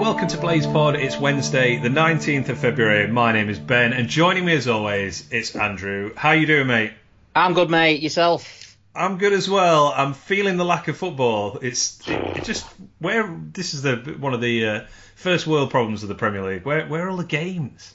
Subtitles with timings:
[0.00, 0.98] welcome to BladesPod.
[0.98, 3.06] It's Wednesday, the 19th of February.
[3.06, 6.14] My name is Ben, and joining me as always, it's Andrew.
[6.16, 6.92] How you doing, mate?
[7.36, 8.00] I'm good, mate.
[8.00, 8.78] Yourself?
[8.94, 9.92] I'm good as well.
[9.94, 11.58] I'm feeling the lack of football.
[11.60, 12.66] It's it, it just
[12.98, 14.86] where this is the one of the uh,
[15.16, 16.64] first world problems of the Premier League.
[16.64, 17.94] Where where are all the games?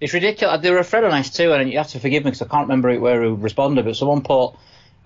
[0.00, 0.60] It's ridiculous.
[0.60, 2.66] They were afraid of nice too, and you have to forgive me because I can't
[2.66, 4.56] remember where who responded, but someone put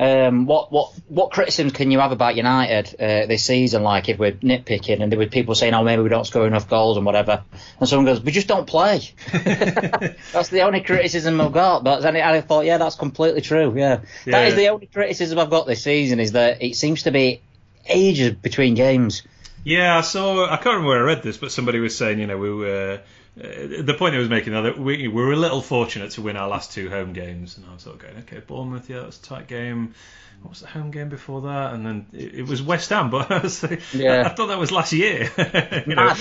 [0.00, 3.82] um, what what what criticisms can you have about United uh, this season?
[3.82, 6.68] Like if we're nitpicking, and there were people saying, "Oh, maybe we don't score enough
[6.68, 7.42] goals and whatever,"
[7.80, 9.00] and someone goes, "We just don't play."
[9.32, 11.82] that's the only criticism I've got.
[11.82, 13.74] But and I thought, yeah, that's completely true.
[13.76, 14.00] Yeah.
[14.24, 17.10] yeah, that is the only criticism I've got this season is that it seems to
[17.10, 17.40] be
[17.86, 19.22] ages between games.
[19.64, 20.44] Yeah, I saw.
[20.44, 23.00] I can't remember where I read this, but somebody was saying, you know, we were
[23.38, 26.22] Uh, the point I was making, though, that we, we were a little fortunate to
[26.22, 29.00] win our last two home games, and I was sort of going, okay, Bournemouth, yeah,
[29.00, 29.94] that's a tight game.
[30.42, 31.74] What was the home game before that?
[31.74, 34.22] And then it, it was West Ham, but I, was, yeah.
[34.26, 35.30] I, thought that was last year.
[35.86, 36.14] you know?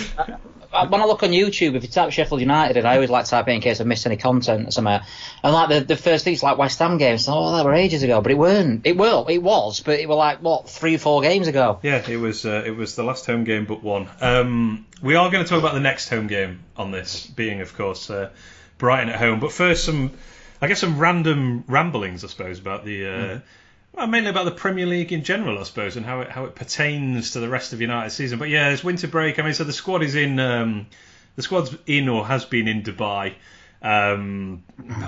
[0.72, 3.32] when I look on YouTube, if you type Sheffield United, and I always like to
[3.32, 5.04] type in in case I missed any content or somewhere,
[5.44, 8.22] and like the, the first things like West Ham games, oh, that were ages ago,
[8.22, 8.86] but it weren't.
[8.86, 11.80] It will, it was, but it were like what three four games ago.
[11.84, 12.46] Yeah, it was.
[12.46, 14.10] Uh, it was the last home game but one.
[14.22, 17.76] Um, we are going to talk about the next home game on this, being of
[17.76, 18.30] course uh,
[18.78, 19.40] Brighton at home.
[19.40, 20.12] But first, some,
[20.62, 23.06] I guess, some random ramblings, I suppose, about the.
[23.06, 23.42] Uh, mm.
[23.94, 26.56] Well, mainly about the Premier League in general, I suppose, and how it how it
[26.56, 28.38] pertains to the rest of United season.
[28.38, 29.40] But yeah, it's winter break.
[29.40, 30.88] I mean, so the squad is in, um,
[31.36, 33.34] the squad's in or has been in Dubai.
[33.80, 34.64] Um,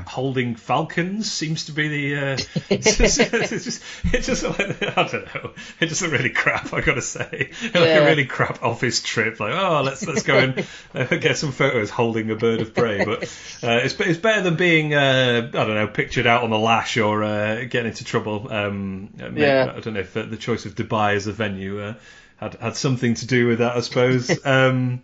[0.06, 2.16] holding Falcons seems to be the.
[2.16, 2.38] Uh,
[2.70, 4.60] it's just, it's just, it's just like,
[4.98, 5.52] I don't know.
[5.80, 6.72] It's just a really crap.
[6.72, 9.40] I gotta say, like a really crap office trip.
[9.40, 13.04] Like, oh, let's let's go and uh, get some photos holding a bird of prey.
[13.04, 13.24] But
[13.64, 16.98] uh, it's it's better than being uh, I don't know pictured out on the lash
[16.98, 18.52] or uh, getting into trouble.
[18.52, 19.74] Um, maybe, yeah.
[19.76, 21.94] I don't know if the choice of Dubai as a venue uh,
[22.38, 23.76] had had something to do with that.
[23.76, 24.46] I suppose.
[24.46, 25.02] Um,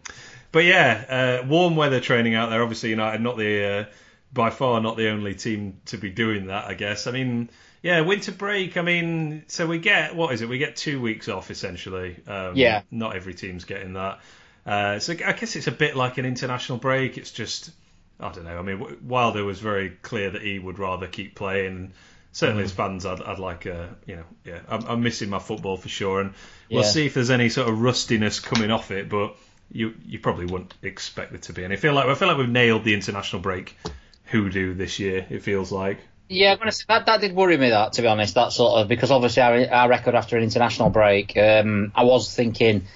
[0.55, 2.63] but yeah, uh, warm weather training out there.
[2.63, 3.85] Obviously, United not the uh,
[4.31, 6.63] by far not the only team to be doing that.
[6.63, 7.07] I guess.
[7.07, 7.49] I mean,
[7.81, 8.77] yeah, winter break.
[8.77, 10.47] I mean, so we get what is it?
[10.47, 12.15] We get two weeks off essentially.
[12.25, 12.83] Um, yeah.
[12.89, 14.21] Not every team's getting that.
[14.65, 17.17] Uh, so I guess it's a bit like an international break.
[17.17, 17.71] It's just
[18.17, 18.57] I don't know.
[18.57, 21.91] I mean, Wilder was very clear that he would rather keep playing.
[22.31, 22.67] Certainly, mm.
[22.67, 25.89] as fans, I'd, I'd like a, you know, yeah, I'm, I'm missing my football for
[25.89, 26.33] sure, and
[26.71, 26.89] we'll yeah.
[26.89, 29.09] see if there's any sort of rustiness coming off it.
[29.09, 29.35] But
[29.71, 31.63] you you probably wouldn't expect it to be.
[31.63, 33.77] And I feel like I feel like we've nailed the international break
[34.25, 35.25] hoodoo this year.
[35.29, 35.99] It feels like.
[36.27, 37.69] Yeah, I'm gonna say that that did worry me.
[37.69, 40.89] That to be honest, that sort of because obviously our our record after an international
[40.89, 42.87] break, um, I was thinking,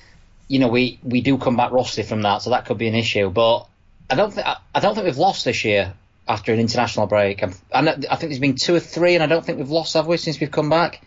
[0.48, 2.96] you know, we we do come back rusty from that, so that could be an
[2.96, 3.30] issue.
[3.30, 3.68] But
[4.10, 5.94] I don't think I, I don't think we've lost this year
[6.28, 7.44] after an international break.
[7.44, 10.06] I'm, I think there's been two or three, and I don't think we've lost, have
[10.06, 11.02] we, since we've come back?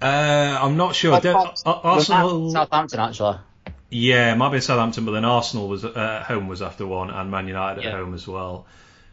[0.00, 1.14] Uh, I'm not sure.
[1.14, 3.38] Arsenal, Southampton actually.
[3.92, 7.10] Yeah, it might be Southampton, but then Arsenal was uh, at home was after one,
[7.10, 7.90] and Man United yeah.
[7.90, 8.66] at home as well.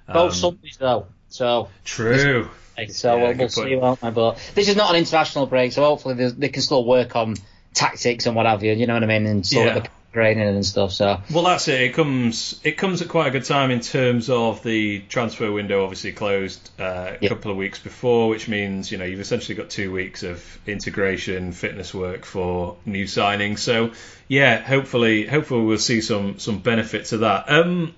[0.08, 2.50] Both um, Sundays though, so true.
[2.88, 4.10] So yeah, we'll, we'll see, won't we?
[4.12, 7.36] But this is not an international break, so hopefully they can still work on
[7.74, 8.72] tactics and what have you.
[8.74, 9.26] You know what I mean?
[9.26, 9.76] And sort yeah.
[9.76, 10.92] of the training and stuff.
[10.92, 11.82] So well, that's it.
[11.82, 15.84] It comes it comes at quite a good time in terms of the transfer window.
[15.84, 19.70] Obviously closed uh, a couple of weeks before, which means you know you've essentially got
[19.70, 23.60] two weeks of integration, fitness work for new signings.
[23.60, 23.92] So
[24.28, 27.50] yeah, hopefully hopefully we'll see some some benefit to that.
[27.50, 27.94] Um,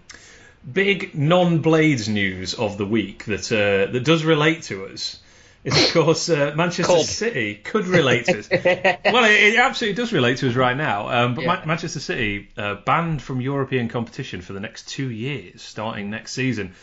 [0.72, 5.21] big non-Blades news of the week that uh, that does relate to us
[5.64, 8.50] is of course uh, Manchester City could relate to us.
[8.52, 11.10] well, it, it, absolutely does relate to us right now.
[11.10, 11.64] Um, but yeah.
[11.66, 16.74] Manchester City uh, banned from European competition for the next two years, starting next season,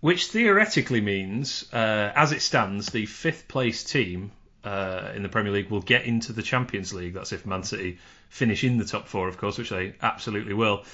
[0.00, 4.30] which theoretically means, uh, as it stands, the fifth place team
[4.64, 7.14] uh, in the Premier League will get into the Champions League.
[7.14, 10.84] That's if Man City finish in the top four, of course, which they absolutely will.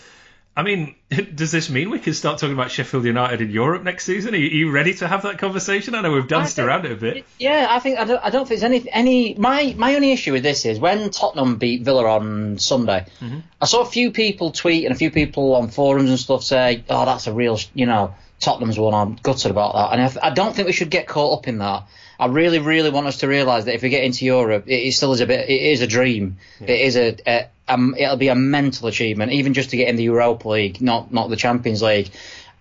[0.54, 0.94] I mean,
[1.34, 4.34] does this mean we can start talking about Sheffield United in Europe next season?
[4.34, 5.94] Are you, are you ready to have that conversation?
[5.94, 7.24] I know we've danced think, around it a bit.
[7.38, 9.34] Yeah, I think I don't, I don't think there's any any.
[9.34, 13.06] My my only issue with this is when Tottenham beat Villa on Sunday.
[13.20, 13.38] Mm-hmm.
[13.60, 16.84] I saw a few people tweet and a few people on forums and stuff say,
[16.88, 20.30] "Oh, that's a real, you know, Tottenham's one." I'm gutted about that, and I, I
[20.34, 21.84] don't think we should get caught up in that.
[22.22, 24.92] I really, really want us to realise that if we get into Europe, it, it
[24.92, 25.50] still is a bit.
[25.50, 26.36] It is a dream.
[26.60, 26.70] Yeah.
[26.70, 29.96] It is a, a um, it'll be a mental achievement, even just to get in
[29.96, 32.10] the Europa League, not not the Champions League.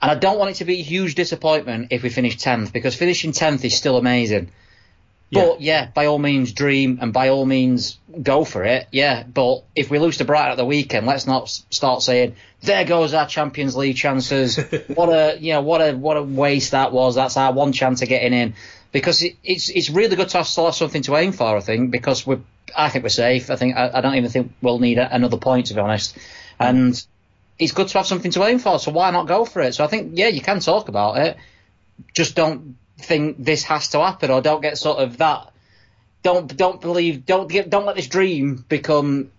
[0.02, 2.96] And I don't want it to be a huge disappointment if we finish tenth, because
[2.96, 4.52] finishing tenth is still amazing.
[5.30, 5.46] Yeah.
[5.46, 8.88] But yeah, by all means, dream and by all means, go for it.
[8.92, 12.84] Yeah, but if we lose to Brighton at the weekend, let's not start saying there
[12.84, 14.58] goes our Champions League chances.
[14.88, 17.14] what a you know what a what a waste that was.
[17.14, 18.56] That's our one chance of getting in
[18.92, 21.58] because it, it's it's really good to have, still have something to aim for.
[21.58, 22.42] I think because we're
[22.76, 23.50] I think we're safe.
[23.50, 26.18] I think I, I don't even think we'll need a, another point to be honest.
[26.60, 27.02] and
[27.60, 28.80] it's good to have something to aim for.
[28.80, 29.76] So why not go for it?
[29.76, 31.38] So I think yeah, you can talk about it.
[32.14, 35.52] Just don't think this has to happen, or don't get sort of that.
[36.24, 37.26] Don't don't believe.
[37.26, 37.70] Don't get.
[37.70, 39.32] Don't let this dream become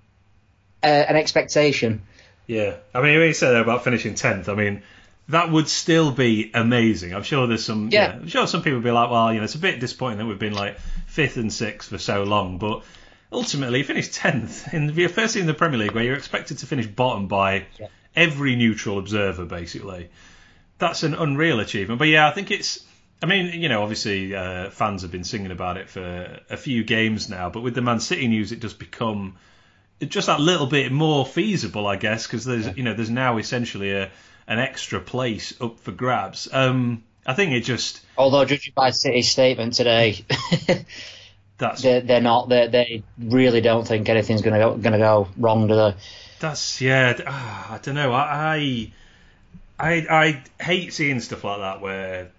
[0.82, 2.02] uh, an expectation.
[2.46, 4.82] Yeah, I mean, when you said about finishing tenth, I mean,
[5.32, 7.14] that would still be amazing.
[7.14, 7.88] I'm sure there's some.
[7.90, 8.08] Yeah.
[8.08, 8.12] yeah.
[8.20, 10.26] I'm sure some people would be like, well, you know, it's a bit disappointing that
[10.26, 12.84] we've been like fifth and sixth for so long, but
[13.32, 16.66] ultimately you finished tenth in the first in the Premier League where you're expected to
[16.66, 17.86] finish bottom by yeah.
[18.14, 20.10] every neutral observer, basically.
[20.76, 21.98] That's an unreal achievement.
[21.98, 22.84] But yeah, I think it's.
[23.22, 26.84] I mean, you know, obviously uh, fans have been singing about it for a few
[26.84, 29.36] games now, but with the Man City news, it does become
[30.00, 32.74] just that little bit more feasible, I guess, because there's yeah.
[32.76, 34.10] you know there's now essentially a
[34.46, 36.48] an extra place up for grabs.
[36.52, 38.00] Um, I think it just.
[38.16, 40.24] Although judging by City's statement today,
[41.58, 42.48] that's they're, they're not.
[42.48, 45.94] They they really don't think anything's going to go going to go wrong, do they?
[46.40, 47.14] That's yeah.
[47.18, 48.12] Uh, I don't know.
[48.12, 48.92] I,
[49.78, 52.30] I I hate seeing stuff like that where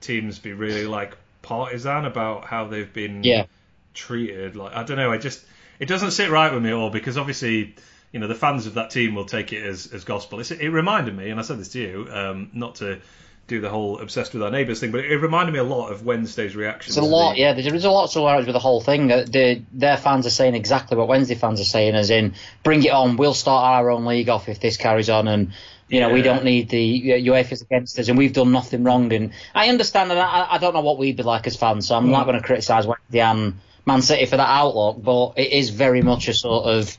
[0.00, 3.46] teams be really like partisan about how they've been yeah.
[3.94, 4.56] treated.
[4.56, 5.10] Like I don't know.
[5.10, 5.44] I just
[5.78, 7.74] it doesn't sit right with me at all because obviously
[8.12, 10.40] you know the fans of that team will take it as, as gospel.
[10.40, 13.00] It's, it reminded me, and I said this to you, um, not to
[13.46, 16.04] do the whole obsessed with our neighbours thing, but it, reminded me a lot of
[16.04, 16.90] Wednesday's reaction.
[16.90, 17.52] It's a lot, the, yeah.
[17.52, 19.06] There's, a lot of similarities with the whole thing.
[19.06, 22.90] The, their fans are saying exactly what Wednesday fans are saying, as in, bring it
[22.90, 23.16] on.
[23.16, 25.52] We'll start our own league off if this carries on, and
[25.88, 26.14] you know, yeah.
[26.14, 29.12] we don't need the UEFA's against us, and we've done nothing wrong.
[29.12, 31.94] And I understand, and I, I don't know what we'd be like as fans, so
[31.94, 32.10] I'm mm.
[32.10, 36.02] not going to criticise Wednesday and Man City for that outlook, but it is very
[36.02, 36.96] much a sort of.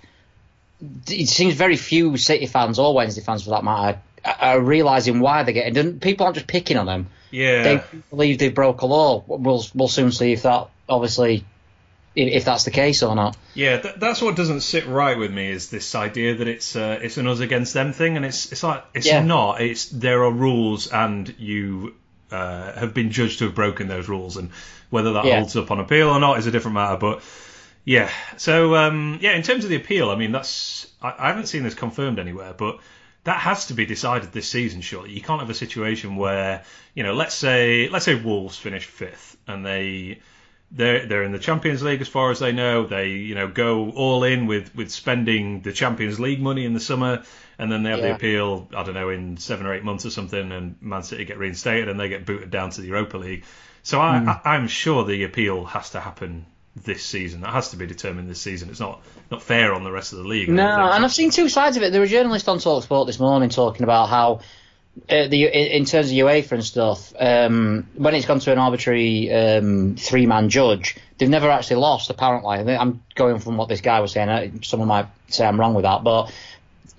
[1.08, 5.44] It seems very few City fans or Wednesday fans, for that matter, are realizing why
[5.44, 5.78] they're getting.
[5.78, 7.08] And people aren't just picking on them.
[7.32, 9.24] Yeah, they believe they broke a law.
[9.28, 11.44] We'll we'll soon see if that obviously
[12.18, 13.38] if that's the case or not.
[13.54, 17.00] Yeah, th- that's what doesn't sit right with me is this idea that it's uh,
[17.02, 19.24] it's an us against them thing, and it's it's like it's yeah.
[19.24, 19.62] not.
[19.62, 21.96] It's there are rules, and you
[22.32, 24.50] uh, have been judged to have broken those rules, and
[24.90, 25.40] whether that yeah.
[25.40, 26.98] holds up on appeal or not is a different matter.
[26.98, 27.22] But
[27.88, 31.46] yeah, so um, yeah, in terms of the appeal, I mean that's I, I haven't
[31.46, 32.82] seen this confirmed anywhere, but
[33.24, 34.82] that has to be decided this season.
[34.82, 38.84] Surely you can't have a situation where you know, let's say let's say Wolves finish
[38.84, 40.20] fifth and they
[40.70, 42.86] they're they're in the Champions League as far as they know.
[42.86, 46.82] They you know go all in with with spending the Champions League money in the
[46.82, 47.24] summer,
[47.58, 48.10] and then they have yeah.
[48.10, 48.68] the appeal.
[48.76, 51.88] I don't know in seven or eight months or something, and Man City get reinstated
[51.88, 53.46] and they get booted down to the Europa League.
[53.84, 54.28] So I, mm.
[54.28, 56.48] I I'm sure the appeal has to happen
[56.84, 57.42] this season.
[57.42, 58.70] That has to be determined this season.
[58.70, 59.02] It's not
[59.32, 60.50] not fair on the rest of the league.
[60.50, 61.92] No, and I've seen two sides of it.
[61.92, 64.42] There were journalists on Talksport this morning talking about how
[65.10, 69.32] uh, the in terms of UEFA and stuff, um, when it's gone to an arbitrary
[69.32, 72.10] um, three-man judge, they've never actually lost.
[72.10, 74.64] Apparently, I'm going from what this guy was saying.
[74.64, 76.32] Someone might say I'm wrong with that, but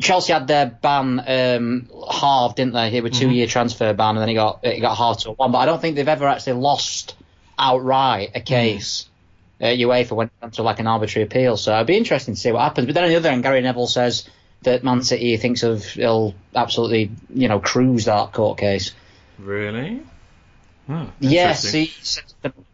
[0.00, 2.96] Chelsea had their ban um, halved, didn't they?
[2.96, 3.50] It was a two-year mm-hmm.
[3.50, 5.50] transfer ban, and then it got it got halved to one.
[5.50, 7.16] But I don't think they've ever actually lost
[7.58, 9.07] outright a case.
[9.60, 12.62] Uh, UEFA went to like an arbitrary appeal, so it'd be interesting to see what
[12.62, 12.86] happens.
[12.86, 14.28] But then on the other end, Gary Neville says
[14.62, 18.92] that Man City thinks of he'll absolutely you know cruise that court case.
[19.38, 20.00] Really?
[20.86, 21.92] Hmm, yes, he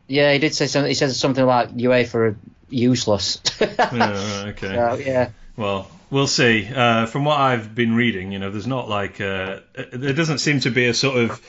[0.06, 0.88] yeah, he did say something.
[0.88, 2.36] He says something about UEFA are
[2.68, 3.40] useless.
[3.60, 4.74] yeah, okay.
[4.74, 5.30] So, yeah.
[5.56, 6.68] Well, we'll see.
[6.72, 9.60] Uh, from what I've been reading, you know, there's not like uh,
[9.92, 11.40] there doesn't seem to be a sort of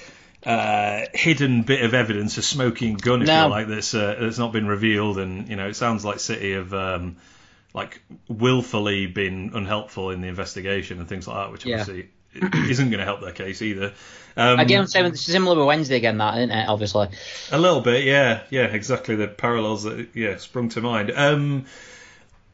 [0.46, 3.46] uh, hidden bit of evidence, a smoking gun, if no.
[3.46, 6.54] you like, that's uh, that's not been revealed, and you know, it sounds like City
[6.54, 7.18] have um,
[7.74, 12.10] like willfully been unhelpful in the investigation and things like that, which obviously
[12.70, 13.94] isn't going to help their case either.
[14.38, 16.68] Um, again, similar with Wednesday again, that isn't it?
[16.68, 17.08] Obviously,
[17.52, 19.16] a little bit, yeah, yeah, exactly.
[19.16, 21.12] The parallels that yeah sprung to mind.
[21.12, 21.66] Um,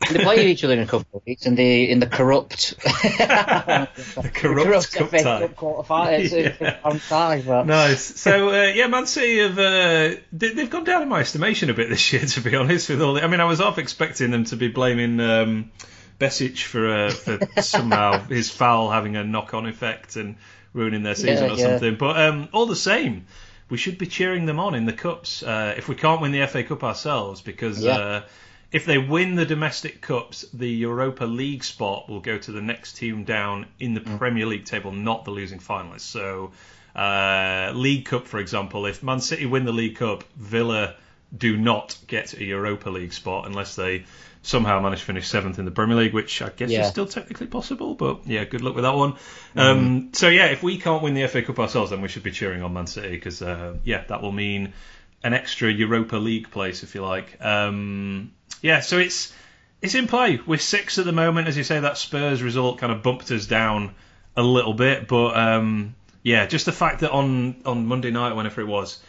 [0.09, 4.31] they play each other in a couple of weeks in the in the corrupt the
[4.33, 6.17] corrupt, the corrupt cup tie.
[6.17, 7.63] yeah.
[7.65, 8.19] Nice.
[8.19, 11.73] So uh, yeah, Man City have uh, they, have gone down in my estimation a
[11.73, 12.89] bit this year, to be honest.
[12.89, 15.71] With all, the, I mean, I was half expecting them to be blaming um,
[16.19, 20.35] Besic for uh, for somehow his foul having a knock on effect and
[20.73, 21.69] ruining their season yeah, or yeah.
[21.69, 21.95] something.
[21.95, 23.25] But um, all the same,
[23.69, 26.45] we should be cheering them on in the cups uh, if we can't win the
[26.47, 27.83] FA Cup ourselves because.
[27.83, 28.21] Yeah uh,
[28.71, 32.93] if they win the domestic cups, the Europa League spot will go to the next
[32.93, 34.17] team down in the mm.
[34.17, 36.01] Premier League table, not the losing finalists.
[36.01, 36.51] So,
[36.95, 40.95] uh, League Cup, for example, if Man City win the League Cup, Villa
[41.35, 44.05] do not get a Europa League spot unless they
[44.41, 46.81] somehow manage to finish seventh in the Premier League, which I guess yeah.
[46.81, 47.95] is still technically possible.
[47.95, 49.15] But yeah, good luck with that one.
[49.55, 49.59] Mm.
[49.59, 52.31] Um, so yeah, if we can't win the FA Cup ourselves, then we should be
[52.31, 54.73] cheering on Man City because uh, yeah, that will mean
[55.23, 57.37] an extra Europa League place, if you like.
[57.39, 59.33] Um, yeah, so it's
[59.81, 60.39] it's in play.
[60.45, 61.79] We're six at the moment, as you say.
[61.79, 63.93] That Spurs result kind of bumped us down
[64.37, 68.61] a little bit, but um, yeah, just the fact that on on Monday night, whenever
[68.61, 69.01] it was,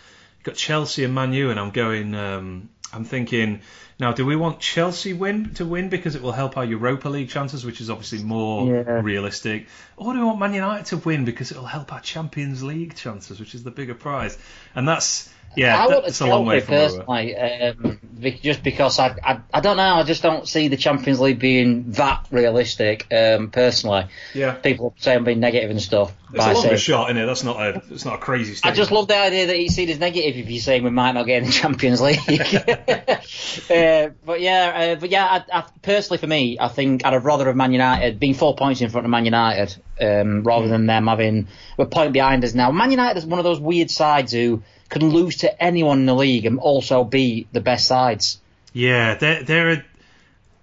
[0.43, 2.15] got Chelsea and Man U, and I'm going.
[2.15, 3.63] Um, I'm thinking
[3.99, 7.31] now, do we want Chelsea win to win because it will help our Europa League
[7.31, 9.01] chances, which is obviously more Yeah.
[9.01, 12.63] realistic, or do we want Man United to win because it will help our Champions
[12.63, 14.37] League chances, which is the bigger prize?
[14.75, 18.01] And that's yeah, I want that's to a long way from where personally, um,
[18.43, 21.93] just because I, I I don't know, I just don't see the Champions League being
[21.93, 23.07] that realistic.
[23.13, 24.53] Um, personally, Yeah.
[24.53, 26.13] people say I'm being negative and stuff.
[26.35, 27.27] It's a longer shot, isn't it?
[27.27, 29.91] That's not a it's not a crazy I just love the idea that he's seen
[29.91, 32.19] as negative if you're saying we might not get in the Champions League.
[33.71, 37.25] uh, but yeah, uh, but yeah, I, I, personally for me, I think I'd have
[37.25, 40.87] rather have Man United being four points in front of Man United um, rather than
[40.87, 42.71] them having a point behind us now.
[42.71, 46.15] Man United is one of those weird sides who can lose to anyone in the
[46.15, 48.41] league and also be the best sides.
[48.73, 49.71] Yeah, they're they're.
[49.71, 49.85] A,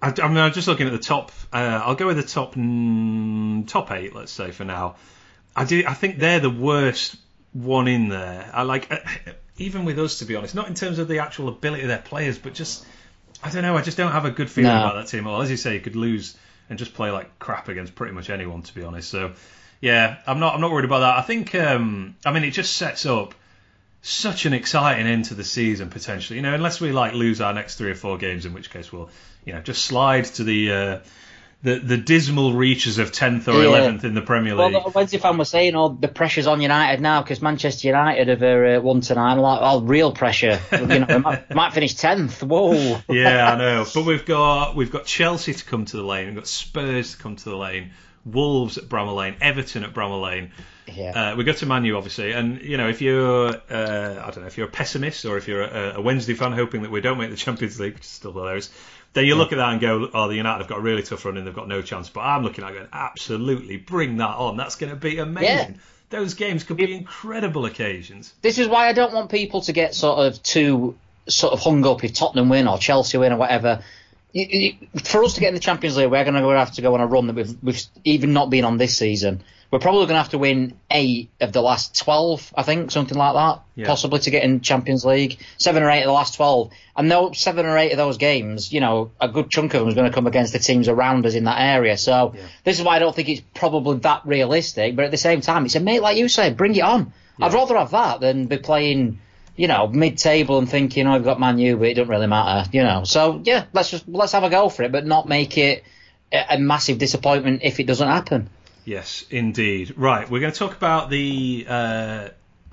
[0.02, 1.32] I, I mean, I'm just looking at the top.
[1.52, 4.96] Uh, I'll go with the top mm, top eight, let's say for now.
[5.54, 5.84] I do.
[5.86, 7.16] I think they're the worst
[7.52, 8.50] one in there.
[8.52, 8.98] I like uh,
[9.58, 11.98] even with us, to be honest, not in terms of the actual ability of their
[11.98, 12.86] players, but just
[13.42, 13.76] I don't know.
[13.76, 14.78] I just don't have a good feeling No.
[14.78, 15.26] about that team.
[15.26, 15.42] at all.
[15.42, 16.36] as you say, you could lose
[16.68, 19.08] and just play like crap against pretty much anyone, to be honest.
[19.10, 19.32] So
[19.80, 20.54] yeah, I'm not.
[20.54, 21.18] I'm not worried about that.
[21.18, 21.54] I think.
[21.54, 23.34] Um, I mean, it just sets up
[24.02, 26.36] such an exciting end to the season potentially.
[26.38, 28.92] You know, unless we like lose our next three or four games, in which case
[28.92, 29.10] we'll
[29.44, 30.98] you know just slide to the uh,
[31.62, 33.68] the the dismal reaches of tenth or Yeah.
[33.68, 34.72] eleventh in the Premier League.
[34.72, 38.28] Well, the Wednesday fan was saying, "Oh, the pressure's on United now because Manchester United
[38.28, 40.58] have uh, won tonight." I'm like, "Oh, real pressure.
[40.72, 42.42] you know, we might, might finish tenth.
[42.42, 43.84] Whoa." yeah, I know.
[43.94, 46.26] But we've got we've got Chelsea to come to the lane.
[46.28, 47.90] We've got Spurs to come to the lane.
[48.24, 49.36] Wolves at Bramall Lane.
[49.40, 50.52] Everton at Bramall Lane.
[50.86, 51.32] Yeah.
[51.32, 54.46] Uh, we go to Manu, obviously, and you know if you're, uh, I don't know,
[54.46, 57.18] if you're a pessimist or if you're a, a Wednesday fan hoping that we don't
[57.18, 58.70] make the Champions League, which is still hilarious,
[59.12, 61.24] then you look at that and go, oh, the United have got a really tough
[61.24, 62.08] run and they've got no chance.
[62.08, 64.56] But I'm looking at it going, absolutely, bring that on.
[64.56, 65.80] That's going to be amazing.
[66.10, 68.32] Those games could be incredible occasions.
[68.42, 70.96] this is why I don't want people to get sort of too
[71.28, 73.82] sort of hung up if Tottenham win or Chelsea win or whatever.
[75.04, 77.00] For us to get in the Champions League, we're going to have to go on
[77.00, 79.42] a run that we've, we've even not been on this season.
[79.70, 83.16] We're probably going to have to win eight of the last twelve, I think, something
[83.16, 83.86] like that, Yeah.
[83.86, 85.38] possibly to get in Champions League.
[85.58, 88.72] Seven or eight of the last twelve, and those seven or eight of those games,
[88.72, 91.24] you know, a good chunk of them is going to come against the teams around
[91.24, 91.96] us in that area.
[91.96, 92.34] So
[92.64, 94.96] this is why I don't think it's probably that realistic.
[94.96, 97.12] But at the same time, it's a mate like you say, bring it on.
[97.40, 99.20] I'd rather have that than be playing,
[99.60, 102.70] you know, mid-table and thinking, oh, I've got Man U, but it doesn't really matter,
[102.72, 103.04] you know.
[103.04, 105.84] So yeah, let's just let's have a go for it, but not make it
[106.32, 108.48] a, massive disappointment if it doesn't happen.
[108.86, 109.92] Yes, indeed.
[109.98, 112.28] Right, we're going to talk about the uh,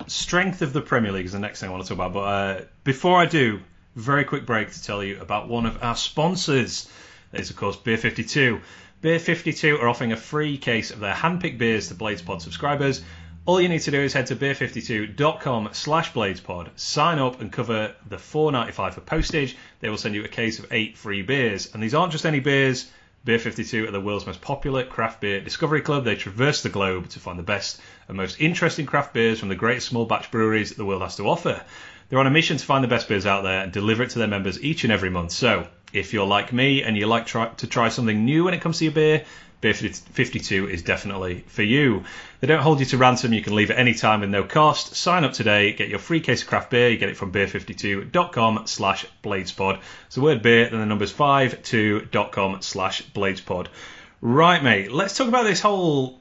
[0.07, 2.13] strength of the Premier League is the next thing I want to talk about.
[2.13, 3.59] But uh, before I do,
[3.97, 6.89] very quick break to tell you about one of our sponsors.
[7.33, 8.61] Is, of course, Beer 52.
[9.01, 13.01] Beer 52 are offering a free case of their handpicked beers to BladesPod subscribers.
[13.47, 17.95] All you need to do is head to beer52.com slash bladespod, sign up and cover
[18.09, 19.55] the $4.95 for postage.
[19.79, 21.73] They will send you a case of eight free beers.
[21.73, 22.91] And these aren't just any beers.
[23.23, 26.03] Beer 52 are the world's most popular craft beer discovery club.
[26.03, 29.55] They traverse the globe to find the best and most interesting craft beers from the
[29.55, 31.63] greatest small batch breweries that the world has to offer.
[32.09, 34.19] They're on a mission to find the best beers out there and deliver it to
[34.19, 35.31] their members each and every month.
[35.31, 38.59] So, if you're like me and you like try, to try something new when it
[38.59, 39.25] comes to your beer, Beer
[39.61, 42.03] 52 is definitely for you.
[42.39, 43.33] They don't hold you to ransom.
[43.33, 44.95] You can leave at any time with no cost.
[44.95, 45.73] Sign up today.
[45.73, 46.89] Get your free case of craft beer.
[46.89, 49.79] You get it from beer52.com slash bladespod.
[50.05, 53.67] It's the word beer, then the numbers 52.com slash bladespod.
[54.21, 54.91] Right, mate.
[54.91, 56.19] Let's talk about this whole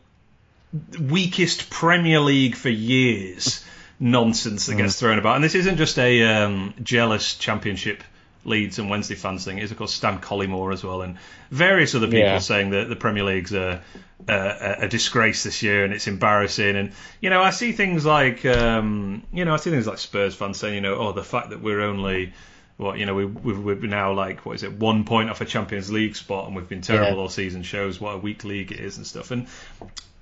[0.98, 3.64] weakest Premier League for years
[4.00, 5.36] nonsense that gets thrown about.
[5.36, 8.02] And this isn't just a um, jealous championship
[8.46, 9.58] Leeds and Wednesday fans thing.
[9.58, 11.16] is, of course Stan Collymore as well, and
[11.50, 12.38] various other people Yeah.
[12.38, 13.82] saying that the Premier League's a,
[14.28, 16.76] a, a disgrace this year and it's embarrassing.
[16.76, 20.34] And you know, I see things like um, you know, I see things like Spurs
[20.34, 22.32] fans saying, you know, oh, the fact that we're only
[22.78, 25.44] what you know, we, we've, we're now like what is it, one point off a
[25.44, 27.22] Champions League spot, and we've been terrible Yeah.
[27.22, 27.62] all season.
[27.62, 29.30] Shows what a weak league it is and stuff.
[29.30, 29.46] And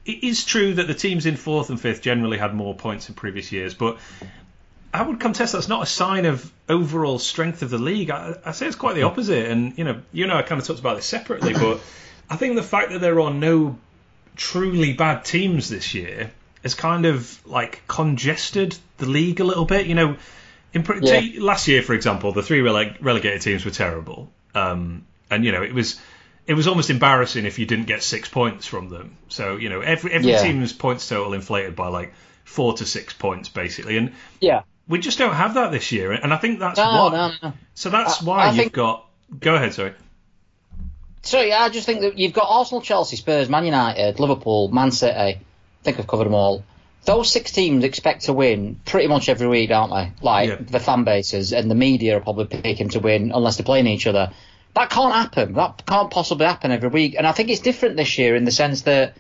[0.07, 3.15] it is true that the teams in fourth and fifth generally had more points in
[3.15, 3.99] previous years, but
[4.95, 8.11] I would contest that's not a sign of overall strength of the league.
[8.11, 9.51] I, I say it's quite the opposite.
[9.51, 11.81] And you know, you know, I kind of talked about this separately, but
[12.31, 13.77] I think the fact that there are no
[14.37, 16.31] truly bad teams this year
[16.63, 19.87] has kind of like congested the league a little bit.
[19.87, 20.17] You know,
[20.73, 21.01] in Yeah.
[21.01, 25.53] take last year, for example, the three rele- relegated teams were terrible, um, and you
[25.53, 26.01] know, it was.
[26.47, 29.17] It was almost embarrassing if you didn't get six points from them.
[29.29, 30.43] So you know, every every Yeah.
[30.43, 32.13] team's points total inflated by like
[32.45, 34.61] four to six points basically, and Yeah.
[34.89, 37.11] We just don't have that this year, and I think that's No, why.
[37.13, 37.53] no, no.
[37.75, 39.05] So that's I- why I you've think- got.
[39.41, 39.93] Go ahead, sorry.
[41.23, 44.91] So yeah, I just think that you've got Arsenal, Chelsea, Spurs, Man United, Liverpool, Man
[44.91, 45.15] City.
[45.19, 45.39] I
[45.83, 46.63] think I've covered them all.
[47.07, 50.13] Those six teams expect to win pretty much every week, aren't they?
[50.23, 50.57] Like Yeah.
[50.61, 54.07] the fan bases and the media are probably picking to win unless they're playing each
[54.07, 54.31] other.
[54.75, 55.55] That can't happen.
[55.55, 57.15] That can't possibly happen every week.
[57.17, 59.17] And I think it's different this year in the sense that,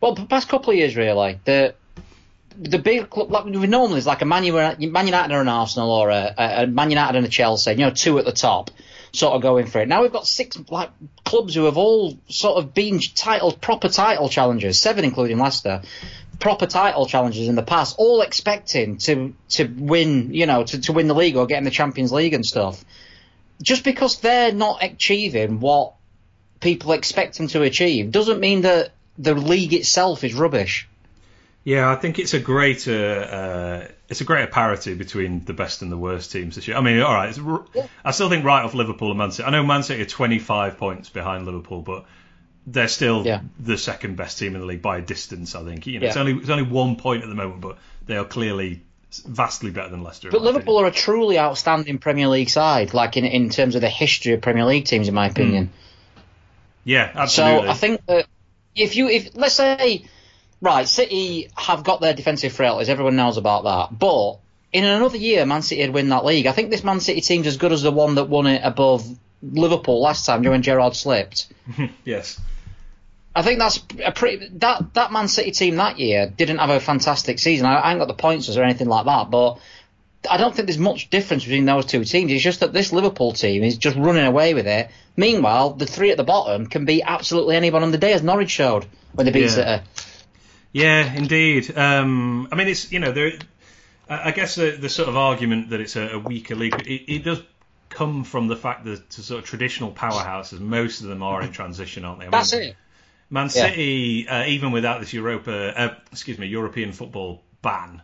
[0.00, 1.74] well, the past couple of years really, the
[2.58, 5.48] the big club like we normally is like a Man United, Man United or an
[5.48, 8.70] Arsenal or a, a Man United and a Chelsea, you know, two at the top,
[9.12, 9.88] sort of going for it.
[9.88, 10.90] Now we've got six like
[11.24, 15.82] clubs who have all sort of been title proper title challengers, seven including Leicester,
[16.40, 20.92] proper title challengers in the past, all expecting to to win, you know, to, to
[20.92, 22.84] win the league or get in the Champions League and stuff.
[23.62, 25.94] Just because they're not achieving what
[26.60, 30.88] people expect them to achieve doesn't mean that the league itself is rubbish.
[31.64, 35.92] Yeah, I think it's a greater uh, it's a greater parity between the best and
[35.92, 36.76] the worst teams this year.
[36.76, 37.64] I mean, all right, it's, r-
[38.04, 39.46] I still think right off Liverpool and Man City.
[39.46, 42.06] I know Man City are 25 points behind Liverpool, but
[42.66, 43.40] they're still Yeah.
[43.58, 45.54] the second best team in the league by a distance.
[45.54, 48.16] I think you know it's only it's only one point at the moment, but they
[48.16, 48.82] are clearly
[49.26, 50.30] vastly better than Leicester.
[50.30, 50.84] But Liverpool opinion.
[50.84, 54.40] are a truly outstanding Premier League side, like in in terms of the history of
[54.40, 55.70] Premier League teams, in my opinion.
[56.84, 57.66] yeah, absolutely.
[57.66, 58.26] So I think that
[58.74, 60.04] if you if let's say
[60.60, 63.98] right, City have got their defensive frailties, everyone knows about that.
[63.98, 64.38] But
[64.72, 66.46] in another year, Man City would win that league.
[66.46, 69.06] I think this Man City team's as good as the one that won it above
[69.42, 71.52] Liverpool last time, when Gerrard slipped.
[72.04, 72.40] yes,
[73.34, 76.80] I think that's a pretty that that Man City team that year didn't have a
[76.80, 77.66] fantastic season.
[77.66, 79.60] I, I ain't got the points or anything like that, but
[80.28, 82.32] I don't think there's much difference between those two teams.
[82.32, 84.90] It's just that this Liverpool team is just running away with it.
[85.16, 88.50] Meanwhile, the three at the bottom can beat absolutely anyone on the day, as Norwich
[88.50, 89.48] showed when they beat Yeah.
[89.48, 89.84] City.
[90.72, 91.76] Yeah, indeed.
[91.76, 93.32] Um, I mean, it's you know, there.
[94.08, 97.24] I guess the, the sort of argument that it's a, a weaker league, it, it
[97.24, 97.42] does
[97.90, 101.52] come from the fact that the sort of traditional powerhouses, most of them are in
[101.52, 102.26] transition, aren't they?
[102.26, 102.76] I That's mean, it.
[103.30, 103.68] Man Yeah.
[103.68, 108.00] City, uh, even without this Europa, uh, excuse me, European football ban,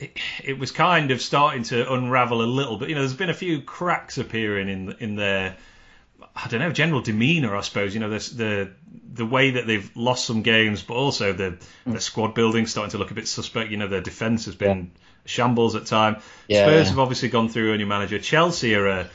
[0.00, 2.88] it, it was kind of starting to unravel a little bit.
[2.88, 5.56] You know, there's been a few cracks appearing in in their,
[6.44, 7.56] I don't know, general demeanour.
[7.56, 8.70] I suppose you know the the
[9.14, 12.98] the way that they've lost some games, but also the the squad building starting to
[12.98, 13.70] look a bit suspect.
[13.70, 14.92] You know, their defence has been
[15.24, 16.16] shambles at time.
[16.46, 16.90] Yeah, Spurs yeah.
[16.90, 18.18] have obviously gone through a new manager.
[18.18, 19.10] Chelsea are a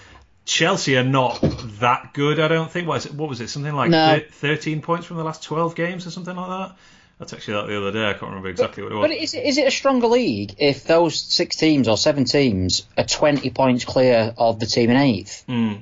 [0.45, 1.39] Chelsea are not
[1.79, 2.87] that good, I don't think.
[2.87, 3.47] What, is it, what was it?
[3.49, 4.19] Something like No.
[4.19, 6.75] thir- 13 points from the last 12 games or something like that?
[7.21, 8.09] I texted you that the other day.
[8.09, 9.07] I can't remember exactly what it was.
[9.07, 12.85] But is it, is it a stronger league if those six teams or seven teams
[12.97, 15.45] are 20 points clear of the team in eighth?
[15.47, 15.73] Hmm.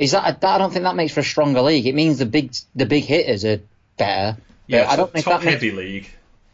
[0.00, 1.86] Is that, I don't think that makes for a stronger league.
[1.86, 3.60] It means the big the big hitters are
[3.96, 4.38] better.
[4.66, 6.10] yeah, I don't think top that makes, heavy league.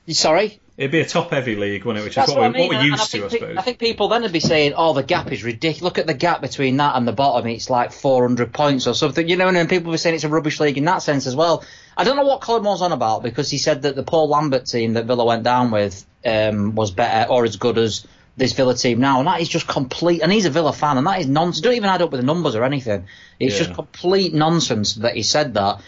[0.08, 2.06] Sorry, It'd be a top heavy league, wouldn't it?
[2.08, 2.68] Which That's is what, what, I mean.
[2.68, 3.56] what we're used and to, I I think, suppose.
[3.56, 5.80] I think people then would be saying, "Oh, the gap is ridiculous.
[5.80, 7.48] Look at the gap between that and the bottom.
[7.48, 10.28] It's like 400 points or something." You know, and then people were saying it's a
[10.28, 11.64] rubbish league in that sense as well.
[11.96, 14.66] I don't know what Colin was on about because he said that the Paul Lambert
[14.66, 18.74] team that Villa went down with um, was better or as good as this Villa
[18.74, 20.20] team now, and that is just complete.
[20.22, 21.62] And he's a Villa fan, and that is nonsense.
[21.62, 23.06] Don't even add up with the numbers or anything.
[23.40, 23.64] It's Yeah.
[23.64, 25.80] just complete nonsense that he said that.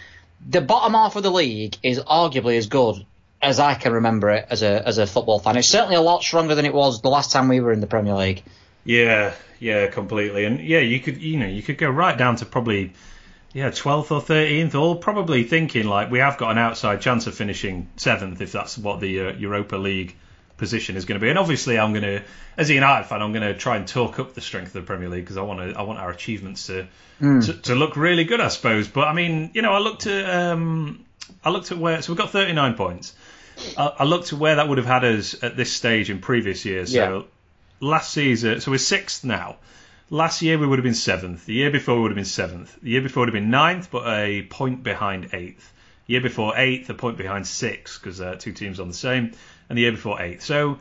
[0.49, 3.05] The bottom half of the league is arguably as good
[3.41, 5.57] as I can remember it as a as a football fan.
[5.57, 7.87] It's certainly a lot stronger than it was the last time we were in the
[7.87, 8.43] Premier League.
[8.83, 10.45] Yeah, yeah, completely.
[10.45, 12.93] And yeah, you could, you know, you could go right down to probably,
[13.53, 17.35] yeah, 12th or 13th, all probably thinking like we have got an outside chance of
[17.35, 20.15] finishing seventh if that's what the uh, Europa League
[20.59, 21.29] position is going to be.
[21.29, 22.21] And obviously, I'm going to,
[22.57, 24.81] as a United fan, I'm going to try and talk up the strength of the
[24.81, 26.87] Premier League because I want to, I want our achievements to,
[27.41, 28.87] to to look really good, I suppose.
[28.87, 31.03] But I mean, you know, I looked at, um,
[31.43, 33.15] I looked at where, so we've got 39 points.
[33.77, 36.63] I, I looked at where that would have had us at this stage in previous
[36.65, 36.93] years.
[37.09, 37.25] So
[37.79, 39.57] last season, so we're sixth now.
[40.11, 41.45] Last year we would have been seventh.
[41.45, 42.75] The year before we would have been seventh.
[42.81, 45.71] The year before would have been ninth, but a point behind eighth.
[46.07, 49.33] The year before eighth, a point behind sixth because uh, two teams on the same.
[49.69, 50.43] And the year before eighth.
[50.43, 50.79] So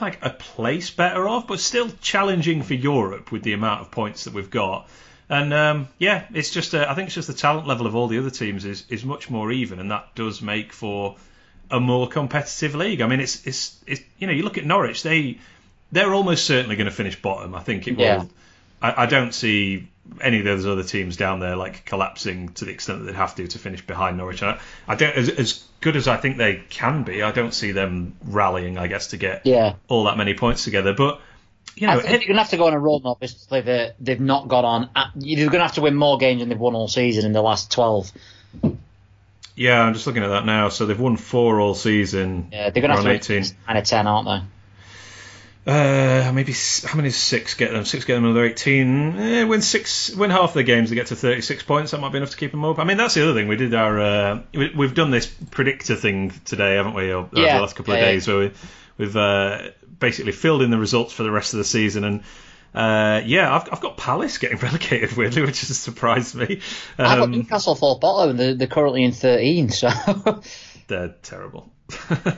[0.00, 4.24] like a place better off, but still challenging for Europe with the amount of points
[4.24, 4.88] that we've got.
[5.28, 8.08] And um, yeah, it's just uh, I think it's just the talent level of all
[8.08, 11.16] the other teams is is much more even, and that does make for
[11.70, 13.00] a more competitive league.
[13.00, 15.38] I mean, it's it's, it's you know you look at Norwich, they
[15.92, 17.54] they're almost certainly going to finish bottom.
[17.54, 18.18] I think it Yeah.
[18.18, 18.30] will.
[18.82, 19.88] I, I don't see
[20.20, 23.34] any of those other teams down there like collapsing to the extent that they'd have
[23.36, 24.42] to to finish behind Norwich.
[24.42, 27.22] I, I don't as, as good as I think they can be.
[27.22, 29.74] I don't see them rallying, I guess, to get Yeah.
[29.88, 30.92] all that many points together.
[30.94, 31.20] But
[31.76, 33.96] you know, I think you're going to have to go on a run, obviously, that
[33.98, 34.90] they've not got on.
[35.16, 37.42] You're going to have to win more games than they've won all season in the
[37.42, 38.12] last 12.
[39.56, 40.68] yeah, I'm just looking at that now.
[40.68, 42.48] So they've won four all season.
[42.52, 43.42] Yeah, they're going to We're have to 18.
[43.42, 44.48] win 9 or 10, aren't they?
[45.66, 46.52] Uh, maybe
[46.84, 47.84] how many six get them?
[47.86, 49.16] Six get them another eighteen.
[49.18, 51.92] Eh, win six, win half the games, they get to thirty-six points.
[51.92, 52.78] That might be enough to keep them up.
[52.78, 53.48] I mean, that's the other thing.
[53.48, 57.12] We did our uh, we, we've done this predictor thing today, haven't we?
[57.12, 58.12] Over Yeah, the last couple of yeah, yeah.
[58.12, 58.50] days, where we,
[58.98, 62.22] we've uh, basically filled in the results for the rest of the season and.
[62.74, 66.60] Uh, yeah, I've, I've got Palace getting relegated weirdly, which has surprised me.
[66.98, 69.88] I've got Um, Newcastle fourth bottom, they're, they're currently in 13, so
[70.88, 71.70] they're terrible.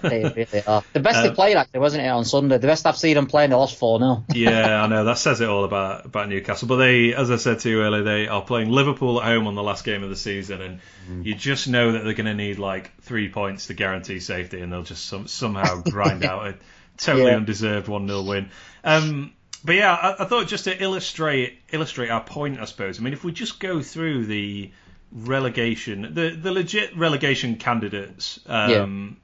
[0.03, 0.83] They really are.
[0.93, 2.59] The best they Um, played, actually, wasn't it, on Sunday?
[2.59, 4.25] The best I've seen them playing, they lost 4 0.
[4.35, 6.69] yeah, I know that says it all about about Newcastle.
[6.69, 9.55] But they, as I said to you earlier, they are playing Liverpool at home on
[9.55, 10.61] the last game of the season,
[11.09, 14.61] and you just know that they're going to need like three points to guarantee safety,
[14.61, 16.55] and they'll just some, somehow grind out a
[16.97, 17.37] totally Yeah.
[17.37, 18.51] undeserved one 0 win.
[18.85, 19.33] Um,
[19.65, 22.99] but yeah, I, I thought just to illustrate illustrate our point, I suppose.
[23.01, 24.71] I mean, if we just go through the
[25.13, 28.41] relegation, the the legit relegation candidates.
[28.47, 29.17] Um,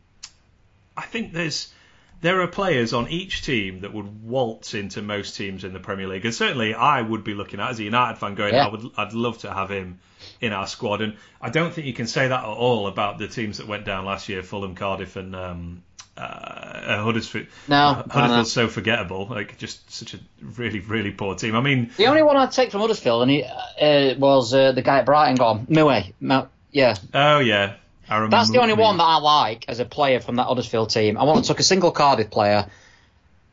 [1.02, 1.72] I think there's
[2.20, 6.06] there are players on each team that would waltz into most teams in the Premier
[6.06, 8.66] League, and certainly I would be looking at as a United fan going, Yeah.
[8.66, 9.98] I would I'd love to have him
[10.40, 13.26] in our squad, and I don't think you can say that at all about the
[13.26, 15.82] teams that went down last year, Fulham, Cardiff, and um,
[16.16, 17.46] uh, Huddersfield.
[17.66, 18.12] No, no, no.
[18.12, 21.56] Huddersfield's so forgettable, like just such a really really poor team.
[21.56, 24.82] I mean, The only one I'd take from Huddersfield and he, uh, was uh, the
[24.82, 25.66] guy at Brighton gone.
[25.66, 26.12] Mooy.
[26.20, 26.94] Mu- yeah.
[27.12, 27.74] oh yeah,
[28.12, 31.16] Aaron That's the only one that I like as a player from that Huddersfield team.
[31.18, 32.66] I want to take a single Cardiff player.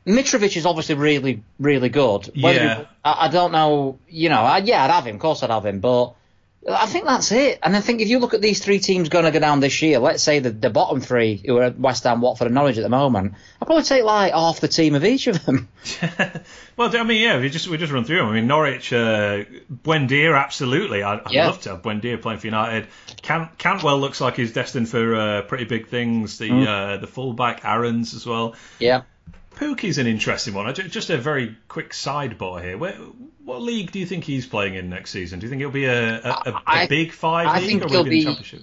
[0.05, 2.29] Mitrovic is obviously really, really good.
[2.41, 2.77] Whether Yeah.
[2.79, 3.99] he- I, I don't know.
[4.07, 5.15] You know, I, yeah, I'd have him.
[5.15, 5.79] Of course, I'd have him.
[5.79, 6.13] But
[6.67, 7.59] I think that's it.
[7.63, 9.81] And I think if you look at these three teams going to go down this
[9.81, 12.83] year, let's say the, the bottom three who are West Ham, Watford, and Norwich at
[12.83, 15.69] the moment, I'd probably take like half the team of each of them.
[16.77, 18.27] well, I mean, yeah, we just we just run through them.
[18.27, 21.01] I mean, Norwich, uh, Buendia, absolutely.
[21.01, 21.47] I, I'd Yeah.
[21.47, 22.87] love to have Buendia playing for United.
[23.21, 26.37] Cant- Cantwell looks like he's destined for uh, pretty big things.
[26.39, 26.67] The Mm.
[26.67, 28.55] uh, the fullback Aarons as well.
[28.79, 29.03] Yeah.
[29.59, 30.73] Pukki's an interesting one.
[30.73, 32.77] Just a very quick sidebar here.
[32.77, 32.93] Where,
[33.43, 35.39] what league do you think he's playing in next season?
[35.39, 37.81] Do you think it'll be a, a, a, a I- big five I league think
[37.83, 38.61] or will he'll it be the championship?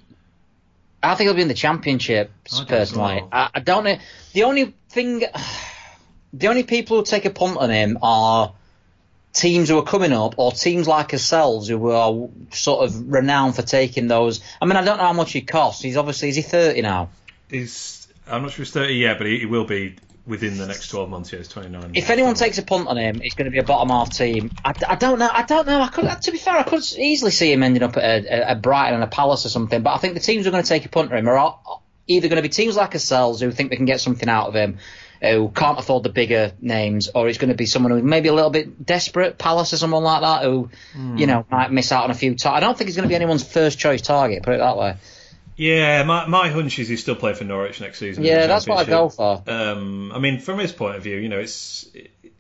[1.03, 2.31] I think he'll be in the championship
[2.67, 3.23] personally.
[3.31, 3.99] I, I don't know.
[4.33, 5.23] The only thing,
[6.33, 8.55] the only people who take a punt on him are
[9.35, 13.63] teams who are coming up or teams like ourselves who are sort of renowned for
[13.63, 14.41] taking those.
[14.63, 15.83] I mean, I don't know how much he costs.
[15.83, 17.11] He's obviously is he thirty now?
[17.51, 20.89] He's I'm not sure he's 30 yet, but he, he will be within the next
[20.89, 21.33] 12 months.
[21.33, 21.93] Yeah, he's 29.
[21.95, 24.51] If anyone takes a punt on him, it's going to be a bottom half team.
[24.65, 25.31] I, I don't know.
[25.33, 25.81] I don't know.
[25.81, 28.55] I could, to be fair, I could easily see him ending up at a, a
[28.57, 29.83] Brighton and a Palace or something.
[29.83, 31.59] But I think the teams who are going to take a punt on him are
[32.07, 34.55] either going to be teams like ourselves who think they can get something out of
[34.55, 34.79] him,
[35.23, 38.35] who can't afford the bigger names, or it's going to be someone who's maybe a
[38.35, 41.25] little bit desperate, Palace or someone like that, who you hmm.
[41.25, 42.35] know might miss out on a few.
[42.35, 44.43] Ta- I don't think he's going to be anyone's first choice target.
[44.43, 44.97] Put it that way.
[45.57, 48.25] Yeah, my, my hunch is he's still playing for Norwich next season.
[48.25, 49.43] Yeah, that's what I go for.
[49.47, 51.87] Um, I mean, from his point of view, you know, it's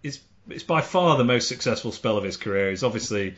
[0.02, 2.70] it's it's by far the most successful spell of his career.
[2.70, 3.36] He's obviously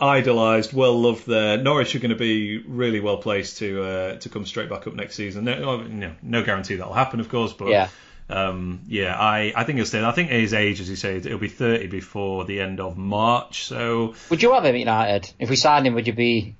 [0.00, 1.56] idolised, well loved there.
[1.58, 4.94] Norwich are going to be really well placed to uh, to come straight back up
[4.94, 5.44] next season.
[5.44, 7.88] No, no, no guarantee that'll happen, of course, but Yeah.
[8.30, 10.04] um, yeah, I, I think he'll stay.
[10.04, 13.64] I think his age, as you say, it'll be 30 before the end of March.
[13.64, 15.94] So Would you have him at United if we signed him?
[15.94, 16.54] Would you be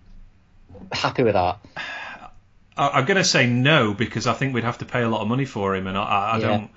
[0.91, 1.59] happy with that?
[2.77, 5.21] I, I'm going to say no because I think we'd have to pay a lot
[5.23, 6.47] of money for him, and I, I, I Yeah.
[6.49, 6.71] don't.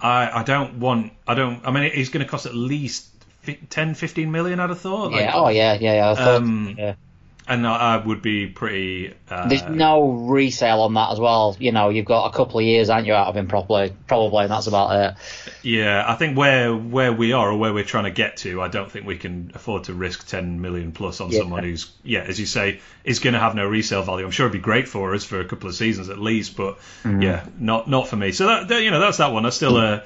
[0.00, 1.12] I, I don't want.
[1.26, 1.66] I don't.
[1.66, 3.06] I mean, he's going to cost at least
[3.42, 4.60] fi- 10, 15 million.
[4.60, 5.12] I'd have thought.
[5.12, 5.32] Like, Yeah.
[5.34, 5.74] Oh yeah.
[5.80, 5.94] Yeah.
[5.94, 6.10] Yeah.
[6.10, 6.94] I thought, Um, yeah.
[7.46, 9.12] And I, would be pretty.
[9.28, 11.54] Uh, There's no resale on that as well.
[11.58, 14.44] You know, you've got a couple of years, aren't you, out of him properly, probably,
[14.44, 15.14] and that's about it.
[15.62, 18.68] Yeah, I think where where we are or where we're trying to get to, I
[18.68, 21.40] don't think we can afford to risk 10 million plus on Yeah.
[21.40, 24.24] someone who's, yeah, as you say, is going to have no resale value.
[24.24, 26.78] I'm sure it'd be great for us for a couple of seasons at least, but
[27.02, 27.20] Mm-hmm.
[27.20, 28.32] yeah, not not for me.
[28.32, 29.44] So that, that you know that's that one.
[29.44, 29.96] I still a,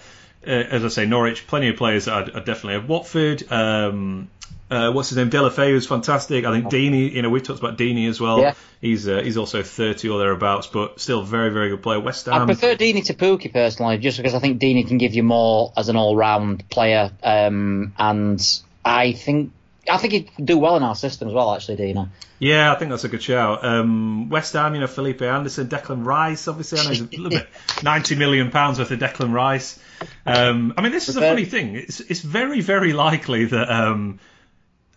[0.45, 2.89] uh, as I say, Norwich, plenty of players that definitely have.
[2.89, 4.29] Watford, um,
[4.71, 5.31] uh, what's his name?
[5.31, 6.45] Deulofeu is fantastic.
[6.45, 8.41] I think Deeney, you know, we've talked about Deeney as well.
[8.41, 8.55] Yeah.
[8.81, 12.01] He's uh, he's also 30 or thereabouts, but still very very good player.
[12.01, 12.43] West Ham.
[12.43, 15.73] I prefer Deeney to Pukki personally, just because I think Deeney can give you more
[15.77, 19.53] as an all-round player, um, and I think
[19.91, 21.55] I think he'd do well in our system as well.
[21.55, 22.09] Actually, Deeney.
[22.39, 23.65] Yeah, I think that's a good shout.
[23.65, 27.31] Um, West Ham, you know, Felipe Anderson, Declan Rice, obviously, I know he's a little
[27.31, 27.49] bit,
[27.83, 29.79] ninety million pounds worth of Declan Rice.
[30.27, 31.75] Um, I mean, this is a funny thing.
[31.75, 34.21] It's it's very very likely that um,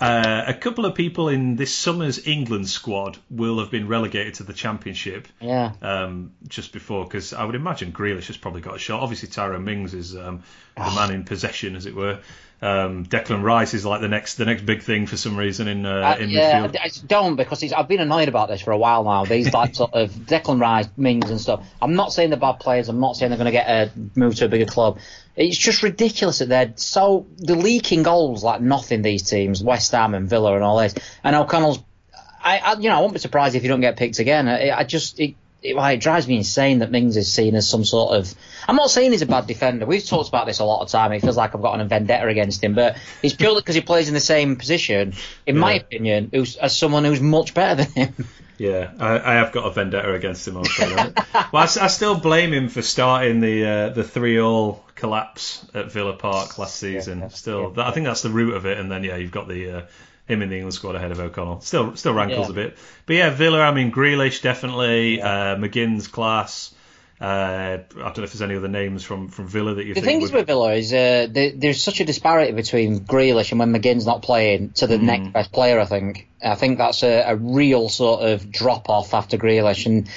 [0.02, 4.44] uh, a couple of people in this summer's England squad will have been relegated to
[4.44, 5.72] the Championship Yeah.
[5.82, 9.02] um, just before, because I would imagine Grealish has probably got a shot.
[9.02, 10.44] Obviously, Tyrone Mings is um,
[10.76, 10.96] the Ah.
[10.96, 12.20] man in possession, as it were.
[12.64, 15.84] Um, Declan Rice is like the next the next big thing for some reason in
[15.84, 16.78] uh, Uh, yeah, midfield.
[16.80, 19.26] I, I don't because he's, I've been annoyed about this for a while now.
[19.26, 21.66] These like sort of Declan Rice, Mings, and stuff.
[21.82, 22.88] I'm not saying they're bad players.
[22.88, 25.00] I'm not saying they're going to get a move to a bigger club.
[25.36, 29.02] It's just ridiculous that they're so the leaking goals like nothing.
[29.02, 31.80] These teams, West Ham and Villa and all this, and O'Connell's.
[32.44, 34.48] I, I you know I won't be surprised if you don't get picked again.
[34.48, 37.86] I, I just it, it, it, drives me insane that Mings is seen as some
[37.86, 38.34] sort of.
[38.68, 39.86] I'm not saying he's a bad defender.
[39.86, 41.12] We've talked about this a lot of time.
[41.12, 44.08] It feels like I've got a vendetta against him, but it's purely because he plays
[44.08, 45.14] in the same position,
[45.46, 45.62] in yeah.
[45.62, 48.28] my opinion, who's, as someone who's much better than him.
[48.58, 50.56] Yeah, I, I have got a vendetta against him.
[50.56, 55.66] Also, well, I, I, still blame him for starting the uh, the three all collapse
[55.74, 57.22] at Villa Park last season.
[57.22, 57.88] Yeah, still, yeah.
[57.88, 58.78] I think that's the root of it.
[58.78, 59.78] And then yeah, you've got the.
[59.78, 59.82] Uh,
[60.32, 61.62] him in the England squad ahead of O'Connell.
[61.62, 62.52] Still, still rankles yeah.
[62.52, 62.78] a bit.
[63.06, 63.62] But yeah, Villa.
[63.62, 65.18] I mean, Grealish definitely.
[65.18, 65.54] Yeah.
[65.54, 66.74] Uh, McGinn's class.
[67.22, 70.02] Uh, I don't know if there's any other names from, from Villa that you the
[70.02, 70.34] thing would...
[70.34, 74.72] with Villa is uh, there's such a disparity between Grealish and when McGinn's not playing
[74.72, 75.04] to the mm.
[75.04, 75.80] next best player.
[75.80, 76.28] I think.
[76.44, 80.10] I think that's a, a real sort of drop off after Grealish and.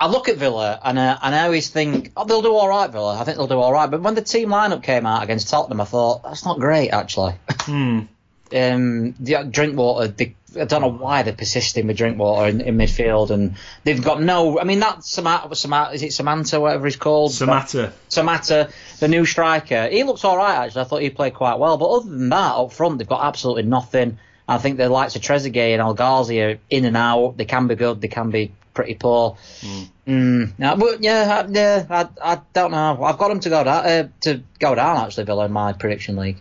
[0.00, 2.88] I look at Villa and, uh, and I always think oh, they'll do all right,
[2.88, 3.18] Villa.
[3.18, 3.90] I think they'll do all right.
[3.90, 7.34] But when the team lineup came out against Tottenham, I thought that's not great actually.
[7.62, 8.02] Hmm
[8.54, 10.08] um, the Drinkwater.
[10.08, 14.22] They, I don't know why they're persisting with Drinkwater in, in midfield, and they've got
[14.22, 14.58] no.
[14.58, 17.32] I mean, that Samatta, Samatta is it Samanta, whatever he's called?
[17.32, 17.92] Samatta.
[18.08, 19.88] Samatta, the new striker.
[19.88, 20.82] He looks all right actually.
[20.82, 23.64] I thought he played quite well, but other than that, up front they've got absolutely
[23.64, 24.18] nothing.
[24.48, 27.36] I think the likes of Trezeguet and El Ghazi are in and out.
[27.36, 29.36] They can be good, they can be pretty poor.
[29.60, 29.88] Mm.
[30.06, 33.02] Mm, no, but yeah, I, yeah, I, I don't know.
[33.02, 36.16] I've got them to go down, uh, to go down actually, Villa in my prediction
[36.16, 36.38] league.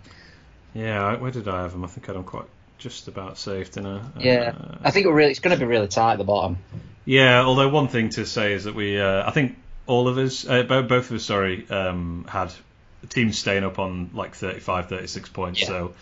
[0.78, 1.84] Yeah, where did I have them?
[1.84, 2.46] I think I had them quite
[2.78, 4.02] just about safe, didn't I?
[4.20, 6.58] Yeah, uh, I think really, it's going to be really tight at the bottom.
[7.04, 10.48] Yeah, although one thing to say is that we, uh, I think all of us,
[10.48, 12.54] uh, both of us, sorry, um, had
[13.10, 15.62] teams staying up on like 35, 36 points.
[15.62, 15.68] Yeah.
[15.68, 15.94] So,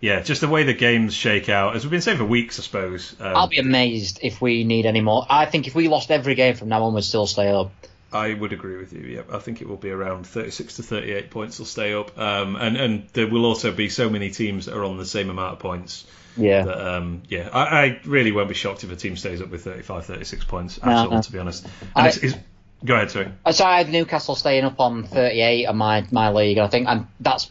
[0.00, 2.62] yeah, just the way the games shake out, as we've been saying for weeks, I
[2.62, 3.16] suppose.
[3.18, 5.24] Um, I'll be amazed if we need any more.
[5.28, 7.72] I think if we lost every game from now on, we'd still stay up.
[8.12, 9.00] I would agree with you.
[9.00, 12.56] Yeah, I think it will be around 36 to 38 points will stay up, um,
[12.56, 15.54] and and there will also be so many teams that are on the same amount
[15.54, 16.06] of points.
[16.36, 16.64] Yeah.
[16.64, 19.64] That, um, yeah, I, I, really won't be shocked if a team stays up with
[19.64, 21.20] 35, 36 points at no, all, no.
[21.20, 21.66] to be honest.
[21.96, 22.36] I, it's, it's,
[22.84, 23.32] go ahead, sorry.
[23.50, 26.88] So I had Newcastle staying up on 38 on my my league, and I think
[26.88, 27.50] and that's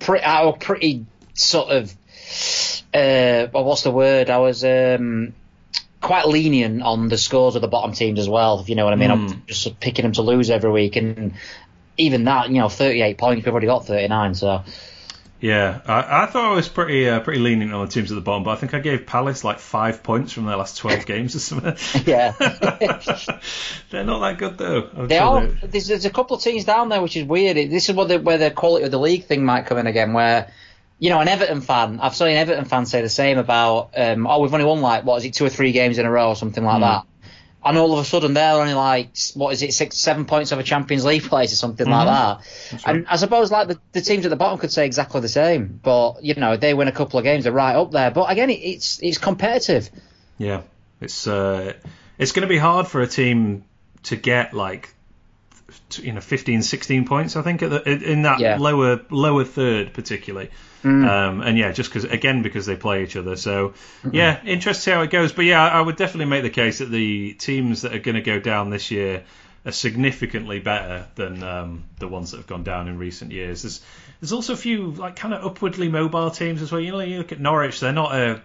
[0.00, 0.24] pretty.
[0.24, 1.94] I was pretty sort of.
[2.92, 4.30] Uh, what's the word?
[4.30, 4.64] I was.
[4.64, 5.34] Um,
[6.04, 8.60] quite lenient on the scores of the bottom teams as well.
[8.60, 9.32] If you know what I mean, mm.
[9.32, 11.32] I'm just picking them to lose every week, and
[11.96, 14.34] even that, you know, 38 points, we've already got 39.
[14.34, 14.64] So.
[15.40, 18.20] Yeah, I, I thought I was pretty uh, pretty lenient on the teams at the
[18.20, 21.34] bottom, but I think I gave Palace like five points from their last 12 games
[21.34, 21.76] or something.
[22.06, 22.32] Yeah.
[23.90, 24.90] they're not that good though.
[24.96, 25.46] I'm they are.
[25.46, 27.56] There's, there's, a couple of teams down there, which is weird.
[27.56, 30.12] This is where the, where the quality of the league thing might come in again,
[30.12, 30.50] where
[30.98, 34.26] you know, an Everton fan, I've seen an Everton fan say the same about, um,
[34.26, 36.28] oh, we've only won like, what is it, two or three games in a row
[36.28, 36.80] or something like mm.
[36.80, 37.06] that.
[37.66, 40.58] And all of a sudden they're only like, what is it, six, seven points of
[40.58, 42.06] a Champions League place or something mm-hmm.
[42.06, 42.82] like that.
[42.86, 45.80] And I suppose like the, the, teams at the bottom could say exactly the same.
[45.82, 48.10] But, you know, they win a couple of games, they're right up there.
[48.10, 49.90] But again, it, it's, it's competitive.
[50.36, 50.62] Yeah.
[51.00, 51.72] It's, uh,
[52.18, 53.64] it's going to be hard for a team
[54.04, 54.94] to get like
[55.98, 58.58] you know 15 16 points i think the, in that yeah.
[58.58, 60.50] lower lower third particularly
[60.84, 61.08] mm.
[61.08, 64.14] um, and yeah just because again because they play each other so mm-hmm.
[64.14, 66.78] yeah interesting to see how it goes but yeah i would definitely make the case
[66.78, 69.24] that the teams that are going to go down this year
[69.66, 73.80] are significantly better than um, the ones that have gone down in recent years there's
[74.20, 77.18] there's also a few like kind of upwardly mobile teams as well you know you
[77.18, 78.42] look at norwich they're not a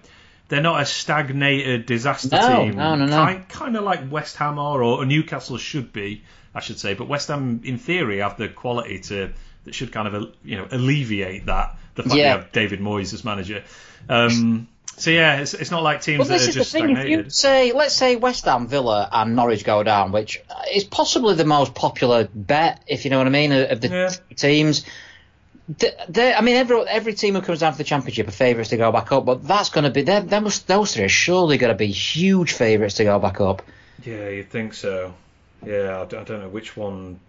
[0.48, 2.76] they're not a stagnated disaster no, team.
[2.76, 3.16] No, no, no.
[3.18, 6.24] Kind, kind of like West Ham are, or Newcastle should be.
[6.54, 6.96] I should say.
[6.96, 9.32] But West Ham, in theory, have the quality to
[9.66, 12.24] that should kind of you know alleviate that the fact yeah.
[12.36, 13.64] they have David Moyes as manager.
[14.08, 17.20] Um, so yeah, it's, it's not like teams well, that are just stagnated.
[17.20, 20.42] If you say, let's say West Ham, Villa, and Norwich go down, which
[20.74, 24.10] is possibly the most popular bet, if you know what I mean, of the yeah.
[24.36, 24.86] teams.
[26.10, 28.78] They, I mean, every every team who comes down to the championship are favourites to
[28.78, 31.72] go back up, but that's going to be they must those three are surely going
[31.72, 33.62] to be huge favourites to go back up.
[34.04, 35.14] Yeah, you think so?
[35.66, 37.20] Yeah, I don't know which one.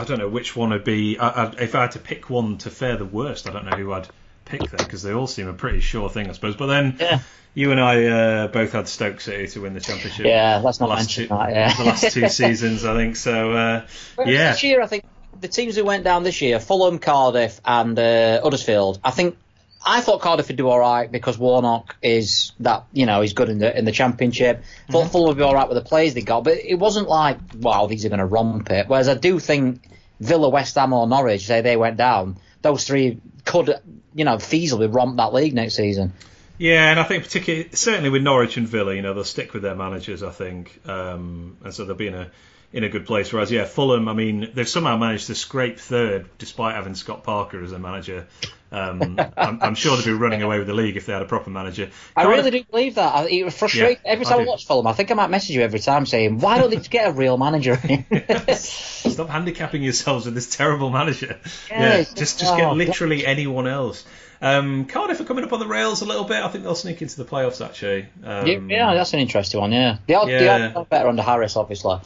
[0.00, 1.18] I don't know which one would be.
[1.18, 3.76] I, I, if I had to pick one to fare the worst, I don't know
[3.76, 4.08] who I'd
[4.46, 6.56] pick there because they all seem a pretty sure thing, I suppose.
[6.56, 7.20] But then yeah.
[7.54, 10.24] you and I uh, both had Stoke City to win the championship.
[10.24, 11.50] Yeah, let's not mention two, that.
[11.50, 11.74] Yeah.
[11.74, 13.16] the last two seasons, I think.
[13.16, 13.86] So uh,
[14.18, 15.04] yeah, this year I think
[15.38, 19.00] the teams who went down this year: Fulham, Cardiff, and uh, Huddersfield.
[19.04, 19.36] I think
[19.84, 23.48] I thought Cardiff would do all right because Warnock is that you know he's good
[23.48, 24.62] in the in the championship.
[24.90, 25.10] Thought mm-hmm.
[25.10, 27.86] Fulham would be all right with the players they got, but it wasn't like wow
[27.86, 28.88] these are going to romp it.
[28.88, 29.82] Whereas I do think
[30.20, 33.80] Villa, West Ham, or Norwich, say they went down, those three could
[34.14, 36.12] you know feasibly romp that league next season.
[36.58, 39.62] Yeah, and I think particularly certainly with Norwich and Villa, you know they'll stick with
[39.62, 40.22] their managers.
[40.22, 42.30] I think, um, and so they'll be in a
[42.72, 43.32] in a good place.
[43.32, 47.62] Whereas, yeah, Fulham, I mean, they've somehow managed to scrape third despite having Scott Parker
[47.62, 48.26] as their manager.
[48.72, 51.26] Um, I'm, I'm, sure they'd be running away with the league if they had a
[51.26, 51.90] proper manager.
[52.16, 53.14] I really do believe that.
[53.14, 54.86] I, it frustrates yeah, every time I, I watch Fulham.
[54.86, 57.36] I think I might message you every time saying, "Why don't they get a real
[57.36, 57.76] manager?"
[58.54, 61.40] Stop handicapping yourselves with this terrible manager.
[61.68, 64.04] Yeah, yeah just just get oh, literally anyone else.
[64.42, 66.42] Um, Cardiff are coming up on the rails a little bit.
[66.42, 68.06] I think they'll sneak into the playoffs actually.
[68.24, 69.72] Um, yeah, yeah, that's an interesting one.
[69.72, 70.38] Yeah, they are, yeah.
[70.38, 71.98] they are better under Harris, obviously.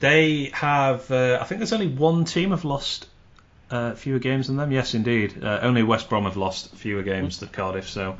[0.00, 1.10] They have.
[1.10, 3.06] Uh, I think there's only one team have lost
[3.70, 4.72] uh, fewer games than them.
[4.72, 5.44] Yes, indeed.
[5.44, 7.88] Uh, only West Brom have lost fewer games than Cardiff.
[7.88, 8.16] So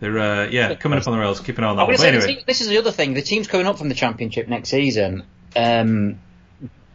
[0.00, 1.40] they're uh, yeah coming up on the rails.
[1.40, 1.86] Keep an eye on that.
[1.86, 2.00] One.
[2.00, 2.42] Anyway.
[2.46, 3.14] This is the other thing.
[3.14, 5.24] The teams coming up from the Championship next season.
[5.54, 6.18] Um,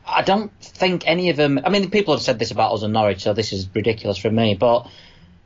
[0.08, 1.60] I don't think any of them.
[1.64, 4.30] I mean, people have said this about us and Norwich, so this is ridiculous for
[4.32, 4.56] me.
[4.56, 4.88] But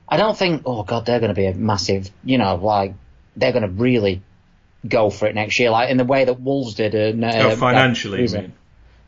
[0.07, 0.63] I don't think.
[0.65, 2.09] Oh God, they're going to be a massive.
[2.23, 2.93] You know, like
[3.35, 4.21] they're going to really
[4.87, 6.95] go for it next year, like in the way that Wolves did.
[6.95, 8.25] And, uh, oh, financially,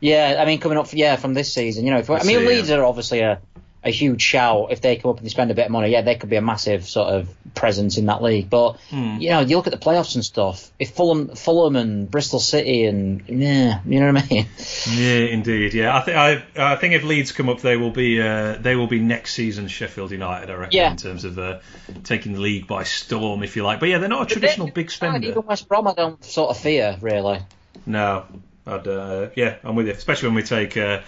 [0.02, 2.70] yeah, I mean, coming up, yeah, from this season, you know, if, I mean, Leeds
[2.70, 2.78] yeah.
[2.78, 3.40] are obviously a,
[3.84, 4.72] a huge shout.
[4.72, 6.34] If they come up and they spend a bit of money, yeah, they could be
[6.34, 8.50] a massive sort of presence in that league.
[8.50, 9.18] But hmm.
[9.20, 10.72] you know, you look at the playoffs and stuff.
[10.80, 14.48] If Fulham, Fulham and Bristol City and yeah, you know what I mean?
[14.90, 15.72] Yeah, indeed.
[15.72, 18.74] Yeah, I think I, I think if Leeds come up, they will be uh, they
[18.74, 20.50] will be next season Sheffield United.
[20.50, 20.90] I reckon yeah.
[20.90, 21.60] in terms of uh,
[22.02, 23.78] taking the league by storm, if you like.
[23.78, 25.28] But yeah, they're not a traditional big spender.
[25.28, 27.38] Even West Brom, I don't sort of fear really.
[27.86, 28.26] No,
[28.66, 29.92] I'd, uh, yeah, I'm with you.
[29.92, 31.00] Especially when we take uh,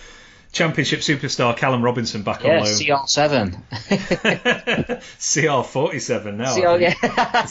[0.53, 2.73] Championship superstar Callum Robinson back yeah, on loan.
[2.73, 3.62] CR7.
[5.19, 6.55] CR47 now.
[6.55, 6.95] CR, yeah.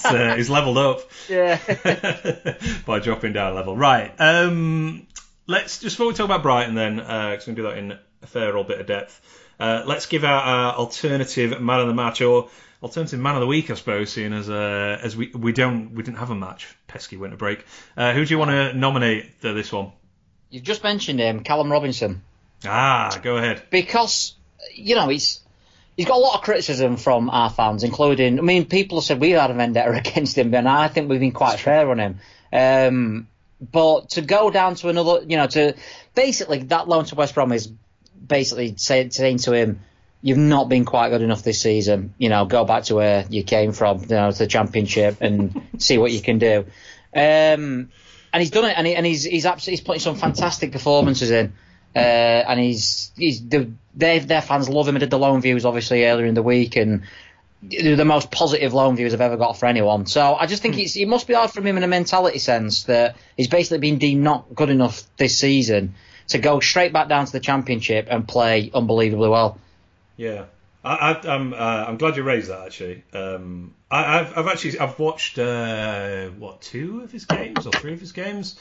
[0.06, 1.02] uh, he's leveled up.
[1.30, 1.60] Yeah.
[2.86, 3.76] by dropping down a level.
[3.76, 4.14] Right.
[4.20, 5.06] Um,
[5.48, 7.98] let's just before we talk about Brighton, then, because uh, we can do that in
[8.22, 9.22] a fair old bit of depth.
[9.60, 12.50] Uh, let's give out our alternative man of the match, or
[12.84, 16.04] alternative man of the week, I suppose, seeing as uh, as we we don't we
[16.04, 17.66] didn't have a match, pesky winter break.
[17.96, 19.92] Uh, who do you want to nominate for this one?
[20.50, 22.22] You've just mentioned him, Callum Robinson.
[22.66, 23.64] Ah, go ahead.
[23.70, 24.36] Because
[24.74, 25.42] you know he's
[25.96, 29.20] he's got a lot of criticism from our fans, including I mean people have said
[29.20, 32.20] we had a vendetta against him, and I think we've been quite fair on him.
[32.52, 33.28] Um,
[33.72, 35.76] but to go down to another, you know, to
[36.14, 37.68] basically that loan to West Brom is
[38.28, 39.80] basically saying to him
[40.24, 42.16] you've not been quite good enough this season.
[42.18, 45.62] You know, go back to where you came from, you know, to the championship and
[45.78, 46.66] see what you can do.
[47.14, 47.92] Um,
[48.32, 51.30] and he's done it, and, he, and he's he's absolutely he's putting some fantastic performances
[51.30, 51.54] in.
[51.96, 54.96] Uh, and he's he's the, they, their fans love him.
[54.96, 57.04] I did the loan views obviously earlier in the week, and
[57.62, 60.06] they're the most positive loan views I've ever got for anyone.
[60.06, 62.84] So I just think it's, it must be hard for him in a mentality sense
[62.86, 65.94] that he's basically been deemed not good enough this season
[66.30, 69.60] to go straight back down to the championship and play unbelievably well.
[70.16, 70.46] Yeah,
[70.84, 73.04] I, am I'm, uh, I'm glad you raised that actually.
[73.14, 77.94] Um, I, have I've actually I've watched uh, what two of his games or three
[77.94, 78.60] of his games.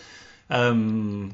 [0.49, 1.33] Um,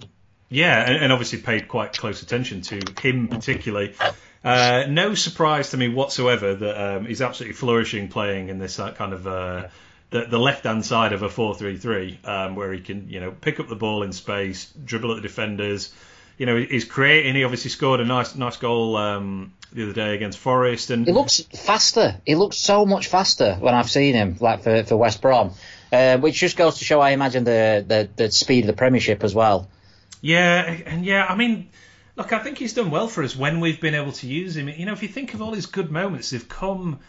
[0.48, 3.94] yeah, and, and, obviously paid quite close attention to him particularly.
[4.42, 8.92] Uh, no surprise to me whatsoever that um, he's absolutely flourishing playing in this uh,
[8.92, 9.68] kind of uh,
[10.10, 13.60] the, the left hand side of a 4-3-3, um, where he can you know pick
[13.60, 15.92] up the ball in space, dribble at the defenders.
[16.38, 17.34] You know, he's creating.
[17.34, 20.90] He obviously scored a nice nice goal um, the other day against Forest.
[20.90, 22.20] And he looks faster.
[22.24, 25.52] He looks so much faster when I've seen him, like for, for West Brom,
[25.92, 29.24] uh, which just goes to show, I imagine, the, the, the speed of the Premiership
[29.24, 29.68] as well.
[30.20, 31.68] Yeah, and yeah, I mean,
[32.16, 34.68] look, I think he's done well for us when we've been able to use him.
[34.68, 37.00] You know, if you think of all his good moments, they've come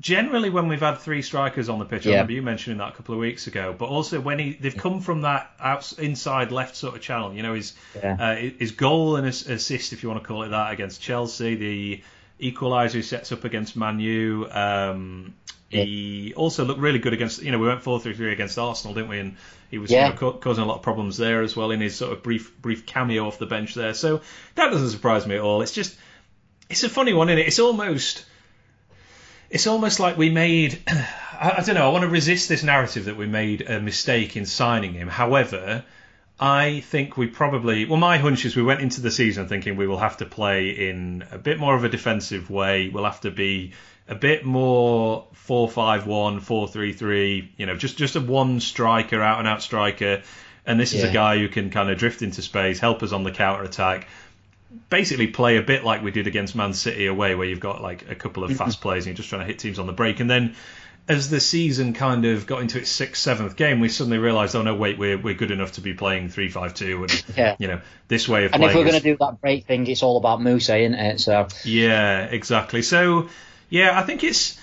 [0.00, 2.06] generally when we've had three strikers on the pitch.
[2.06, 2.10] Yeah.
[2.10, 4.76] I remember you mentioning that a couple of weeks ago, but also when he they've
[4.76, 7.32] come from that out, inside left sort of channel.
[7.32, 8.16] You know, his yeah.
[8.18, 11.54] uh, his goal and his assist, if you want to call it that, against Chelsea,
[11.56, 12.02] the
[12.40, 14.48] equaliser he sets up against Man U.
[14.50, 15.34] Um,
[15.70, 15.82] yeah.
[15.82, 17.42] He also looked really good against.
[17.42, 19.18] You know, we went four three three against Arsenal, didn't we?
[19.18, 19.36] And
[19.70, 20.14] he was yeah.
[20.14, 22.56] you know, causing a lot of problems there as well in his sort of brief
[22.62, 23.94] brief cameo off the bench there.
[23.94, 24.22] So
[24.54, 25.60] that doesn't surprise me at all.
[25.60, 25.98] It's just
[26.70, 27.48] it's a funny one, isn't it?
[27.48, 28.24] It's almost
[29.50, 30.80] it's almost like we made.
[30.88, 31.88] I, I don't know.
[31.88, 35.08] I want to resist this narrative that we made a mistake in signing him.
[35.08, 35.84] However,
[36.40, 37.84] I think we probably.
[37.84, 40.70] Well, my hunch is we went into the season thinking we will have to play
[40.70, 42.88] in a bit more of a defensive way.
[42.88, 43.72] We'll have to be
[44.08, 49.62] a bit more 4-5-1, 4-3-3, you know, just just a one striker, out and out
[49.62, 50.22] striker.
[50.64, 51.10] And this is yeah.
[51.10, 54.06] a guy who can kind of drift into space, help us on the counter attack,
[54.90, 58.10] basically play a bit like we did against Man City away, where you've got like
[58.10, 60.20] a couple of fast players and you're just trying to hit teams on the break.
[60.20, 60.54] And then
[61.08, 64.62] as the season kind of got into its sixth, seventh game, we suddenly realised, oh
[64.62, 67.56] no, wait, we're we're good enough to be playing three five two, and yeah.
[67.58, 68.52] you know this way of.
[68.52, 71.20] And if we're going to do that break thing, it's all about Mousset, isn't it?
[71.20, 71.48] So.
[71.64, 72.82] Yeah, exactly.
[72.82, 73.28] So,
[73.70, 74.60] yeah, I think it's.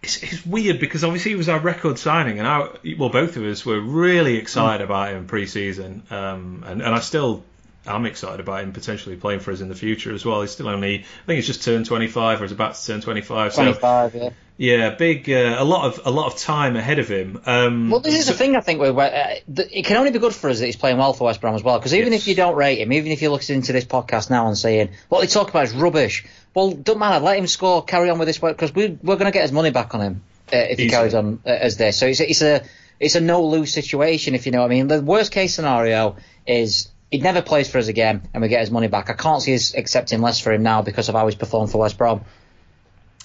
[0.00, 3.42] It's, it's weird because obviously he was our record signing, and I, well, both of
[3.42, 4.84] us were really excited mm.
[4.84, 7.42] about him pre-season, um, and, and I still
[7.88, 10.40] I'm excited about him potentially playing for us in the future as well.
[10.40, 13.54] He's still only, I think he's just turned 25 or is about to turn 25.
[13.54, 14.30] 25, so, yeah.
[14.60, 17.40] Yeah, big, uh, a lot of a lot of time ahead of him.
[17.46, 18.80] Um, well, this is so, the thing I think.
[18.80, 21.40] Where, uh, it can only be good for us that he's playing well for West
[21.40, 21.78] Brom as well.
[21.78, 22.22] Because even yes.
[22.22, 24.90] if you don't rate him, even if you're listening to this podcast now and saying
[25.08, 27.24] what they talk about is rubbish, well, don't matter.
[27.24, 27.84] Let him score.
[27.84, 30.00] Carry on with this work because we, we're going to get his money back on
[30.00, 30.22] him
[30.52, 31.96] uh, if he carries on uh, as this.
[31.96, 32.64] So it's, it's a
[32.98, 34.88] it's a no lose situation if you know what I mean.
[34.88, 36.16] The worst case scenario
[36.48, 39.10] is he never plays for us again and we get his money back.
[39.10, 41.78] I can't see us accepting less for him now because of how he's performed for
[41.78, 42.24] West Brom.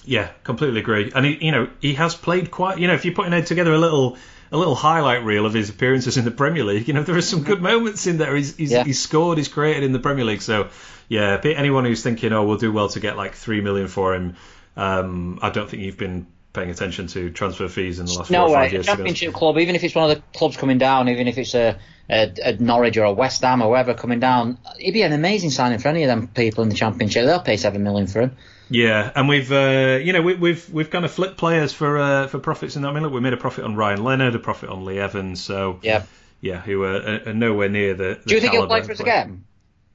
[0.04, 1.12] Yeah, completely agree.
[1.14, 2.78] And he, you know, he has played quite.
[2.78, 4.16] You know, if you're putting together a little
[4.52, 7.22] a little highlight reel of his appearances in the Premier League, you know, there are
[7.22, 8.36] some good moments in there.
[8.36, 8.84] He's he's, yeah.
[8.84, 10.42] he's scored, he's created in the Premier League.
[10.42, 10.68] So
[11.08, 14.36] yeah, anyone who's thinking, oh, we'll do well to get like three million for him,
[14.76, 18.46] um, I don't think you've been paying attention to transfer fees in the last no
[18.46, 18.72] four or five way.
[18.72, 18.86] years.
[18.86, 21.76] Championship club, even if it's one of the clubs coming down, even if it's a,
[22.08, 25.50] a, a, Norwich or a West Ham or whoever coming down, it'd be an amazing
[25.50, 27.26] signing for any of them people in the Championship.
[27.26, 28.36] They'll pay seven million for him.
[28.70, 31.98] Yeah, and we've uh, you know we, have we've we've kind of flipped players for
[31.98, 32.88] uh, for profits in that.
[32.88, 35.42] I mean, look, we made a profit on Ryan Leonard, a profit on Lee Evans,
[35.42, 36.04] so yeah,
[36.40, 38.20] yeah, who are, are nowhere near the.
[38.22, 39.44] the Do you think he'll play for us again?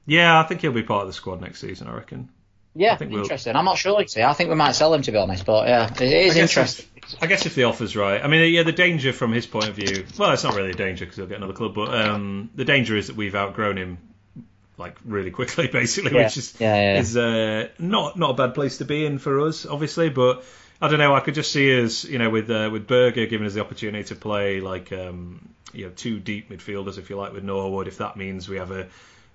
[0.06, 1.88] Yeah, I think he'll be part of the squad next season.
[1.88, 2.28] I reckon.
[2.74, 3.52] Yeah, I interesting.
[3.52, 3.58] We'll...
[3.58, 4.06] I'm not sure.
[4.06, 6.40] See, I think we might sell him to be honest, but yeah, it is I
[6.40, 6.86] interesting.
[7.20, 8.22] I guess if the offer's right.
[8.22, 10.06] I mean, yeah, the danger from his point of view.
[10.16, 12.96] Well, it's not really a danger because he'll get another club, but um, the danger
[12.96, 13.98] is that we've outgrown him
[14.80, 16.24] like really quickly, basically, yeah.
[16.24, 19.40] which is yeah, yeah, is uh, not not a bad place to be in for
[19.40, 20.08] us, obviously.
[20.08, 20.44] But
[20.80, 21.14] I don't know.
[21.14, 24.04] I could just see us, you know, with uh, with Berge giving us the opportunity
[24.04, 27.88] to play like um, you know two deep midfielders, if you like, with Norwood.
[27.88, 28.88] If that means we have a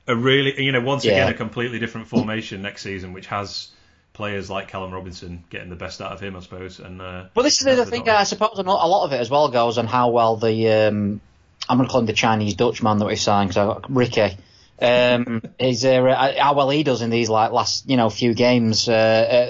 [0.07, 3.69] a really, you know, once again a completely different formation next season, which has
[4.13, 6.79] players like Callum Robinson getting the best out of him, I suppose.
[6.79, 8.07] And uh, well, this is the thing.
[8.09, 11.21] I suppose a lot of it as well goes on how well the um,
[11.67, 14.37] I'm going to call him the Chinese Dutchman that we signed, so Ricky
[14.79, 18.87] um, is uh, how well he does in these like last you know few games,
[18.87, 18.93] uh,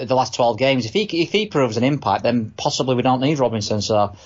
[0.02, 0.86] uh, the last twelve games.
[0.86, 3.82] If he if he proves an impact, then possibly we don't need Robinson.
[3.82, 4.16] So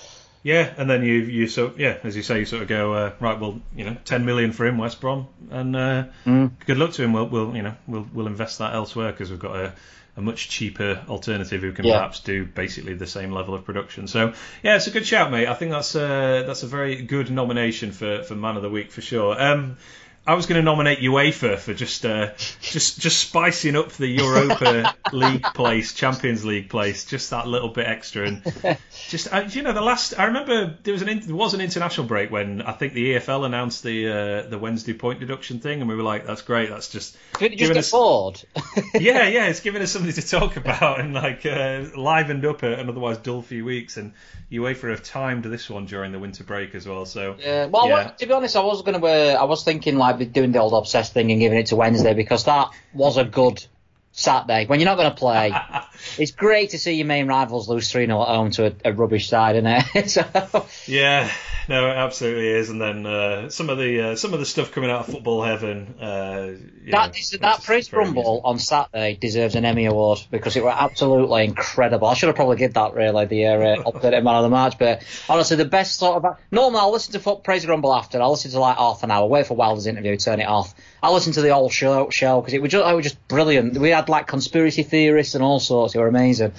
[0.43, 3.13] yeah, and then you you so yeah, as you say, you sort of go uh,
[3.19, 3.39] right.
[3.39, 6.51] Well, you know, ten million for him, West Brom, and uh, mm.
[6.65, 7.13] good luck to him.
[7.13, 9.73] We'll, we'll you know we'll we'll invest that elsewhere because we've got a
[10.17, 11.97] a much cheaper alternative who can yeah.
[11.97, 14.07] perhaps do basically the same level of production.
[14.07, 15.47] So yeah, it's a good shout, mate.
[15.47, 18.91] I think that's a, that's a very good nomination for, for man of the week
[18.91, 19.41] for sure.
[19.41, 19.77] Um,
[20.25, 22.29] I was going to nominate UEFA for just uh,
[22.61, 27.87] just just spicing up the Europa League place, Champions League place, just that little bit
[27.87, 28.27] extra.
[28.27, 28.77] And
[29.09, 32.05] just uh, you know, the last I remember there was an there was an international
[32.05, 35.89] break when I think the EFL announced the uh, the Wednesday point deduction thing, and
[35.89, 36.69] we were like, "That's great.
[36.69, 38.43] That's just Could just us, bored."
[38.93, 42.89] yeah, yeah, it's giving us something to talk about and like uh, livened up an
[42.89, 43.97] otherwise dull few weeks.
[43.97, 44.13] And
[44.51, 47.05] UEFA have timed this one during the winter break as well.
[47.05, 48.09] So yeah, well, yeah.
[48.09, 50.73] to be honest, I was going to uh, I was thinking like doing the old
[50.73, 53.65] obsessed thing and giving it to Wednesday because that was a good
[54.11, 55.53] Saturday when you're not going to play.
[56.17, 58.93] it's great to see your main rivals lose 3 0 at home to a, a,
[58.93, 60.09] rubbish side, isn't it?
[60.09, 60.65] so...
[60.85, 61.31] Yeah,
[61.71, 62.69] no, it absolutely is.
[62.69, 65.41] And then uh, some of the uh, some of the stuff coming out of football
[65.41, 65.95] heaven.
[66.01, 66.57] Uh,
[66.91, 71.45] that know, that Praise Rumble on Saturday deserves an Emmy award because it was absolutely
[71.45, 72.09] incredible.
[72.09, 75.03] I should have probably given that really the uh, updated man of the match, but
[75.29, 76.37] honestly, the best sort of.
[76.51, 78.21] Normally, I'll listen to Praise Rumble after.
[78.21, 80.75] I'll listen to like half an hour, wait for Wilder's interview, turn it off.
[81.01, 83.77] I listened to the whole show show because it was just it was just brilliant.
[83.77, 85.95] We had like conspiracy theorists and all sorts.
[85.95, 86.51] It were amazing.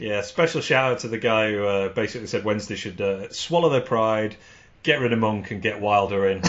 [0.00, 3.68] Yeah, special shout out to the guy who uh, basically said Wednesday should uh, swallow
[3.68, 4.34] their pride,
[4.82, 6.42] get rid of Monk, and get Wilder in.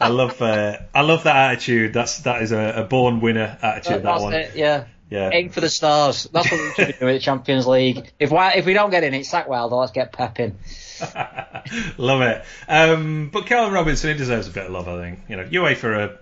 [0.00, 1.92] I love uh, I love that attitude.
[1.92, 4.02] That's that is a, a born winner attitude.
[4.02, 4.34] that one.
[4.34, 4.84] It, yeah.
[5.08, 5.30] Yeah.
[5.32, 6.28] Aim for the stars.
[6.32, 8.12] That's what we should be doing the Champions League.
[8.18, 9.76] If we, if we don't get in it, sack Wilder.
[9.76, 10.58] Let's get Pep in.
[11.98, 12.44] love it.
[12.68, 15.20] Um, but Callum Robinson, he deserves a bit of love, I think.
[15.28, 16.18] You know, UEFA are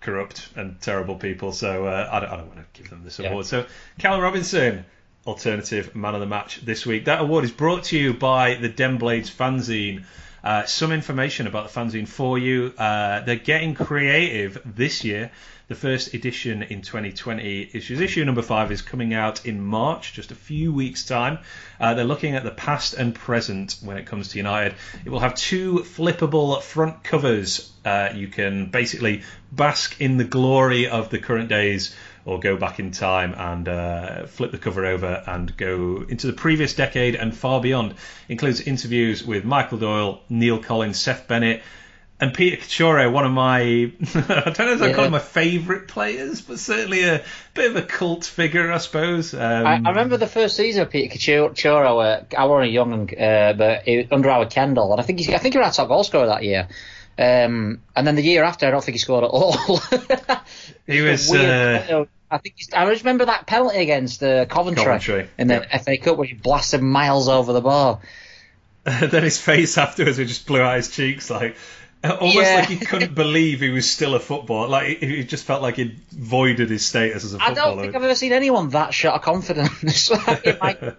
[0.00, 3.18] corrupt and terrible people, so uh, I, don't, I, don't, want to give them this
[3.18, 3.46] award.
[3.46, 3.50] Yeah.
[3.50, 3.66] So,
[3.98, 4.84] Callum Robinson,
[5.26, 7.06] alternative man of the match this week.
[7.06, 10.04] That award is brought to you by the Den Blades fanzine.
[10.42, 12.72] Uh, some information about the fanzine for you.
[12.76, 15.30] Uh, they're getting creative this year.
[15.68, 18.00] The first edition in 2020 issues.
[18.00, 21.38] Issue number five is coming out in March, just a few weeks' time.
[21.80, 24.74] Uh, they're looking at the past and present when it comes to United.
[25.04, 27.72] It will have two flippable front covers.
[27.84, 31.94] Uh, you can basically bask in the glory of the current days
[32.24, 36.32] or go back in time and uh, flip the cover over and go into the
[36.32, 37.94] previous decade and far beyond.
[38.28, 41.62] Includes interviews with Michael Doyle, Neil Collins, Seth Bennett,
[42.22, 45.88] and Peter Katchouro, one of my, I don't know if I call him my favourite
[45.88, 49.34] players, but certainly a bit of a cult figure, I suppose.
[49.34, 53.54] Um, I, I, remember the first season of Peter Katchouro, uh, I was young, uh,
[53.54, 55.88] but it, under our Kendall, and I think he's, I think he was our top
[55.88, 56.68] goal scorer that year.
[57.18, 59.56] Um, and then the year after, I don't think he scored at all.
[60.86, 61.32] He was.
[61.32, 65.78] Uh, I think he's, I remember that penalty against uh, Coventry, Coventry, in the yeah.
[65.78, 68.00] FA Cup where he blasted miles over the bar.
[68.84, 71.56] then his face afterwards, he just blew out his cheeks, like
[72.02, 72.56] almost Yeah.
[72.60, 74.66] like he couldn't believe he was still a footballer.
[74.68, 77.52] Like he just felt like he'd voided his status as a footballer.
[77.52, 80.10] I don't think I've ever seen anyone that shot of confidence.
[80.60, 80.94] Might-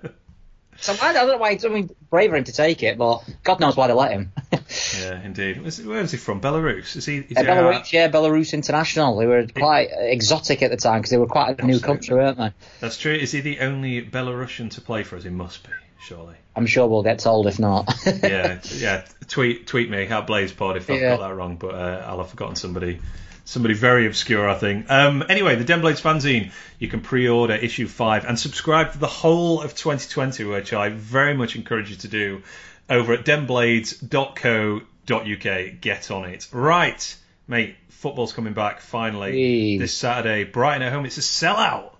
[0.81, 1.57] so I don't know why.
[1.63, 4.31] I mean, brave of him to take it, but God knows why they let him.
[4.99, 5.61] yeah, indeed.
[5.85, 6.41] Where is he from?
[6.41, 6.95] Belarus?
[6.95, 7.17] Is he?
[7.17, 9.17] Is Uh, he Belarus, yeah, Belarus International.
[9.17, 12.37] They were quite exotic at the time because they were quite a new country, weren't
[12.37, 12.51] they?
[12.79, 13.13] That's true.
[13.13, 15.23] Is he the only Belarusian to play for us?
[15.23, 15.69] He must be,
[16.01, 16.35] surely.
[16.55, 17.91] I'm sure we'll get told if not.
[18.23, 19.05] yeah, yeah.
[19.27, 21.17] Tweet tweet me at BladesPod if I've Yeah.
[21.17, 22.99] got that wrong, but uh, I'll have forgotten somebody.
[23.45, 24.89] Somebody very obscure, I think.
[24.89, 26.51] Um, anyway, the Den Blades fanzine.
[26.79, 31.33] You can pre-order issue five and subscribe for the whole of 2020, which I very
[31.33, 32.41] much encourage you to do
[32.89, 35.81] over at denblades.co.uk.
[35.81, 37.15] Get on it, right,
[37.47, 37.75] mate.
[37.89, 39.77] Football's coming back finally Hey.
[39.77, 40.43] this Saturday.
[40.43, 41.05] Brighton at home.
[41.05, 41.91] It's a sellout.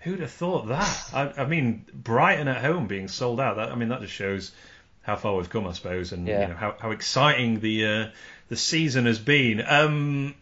[0.00, 1.10] Who'd have thought that?
[1.12, 3.56] I, I mean, Brighton at home being sold out.
[3.56, 4.52] That I mean, that just shows
[5.02, 6.42] how far we've come, I suppose, and Yeah.
[6.42, 8.06] you know how, how exciting the uh,
[8.48, 9.62] the season has been.
[9.66, 10.34] Um,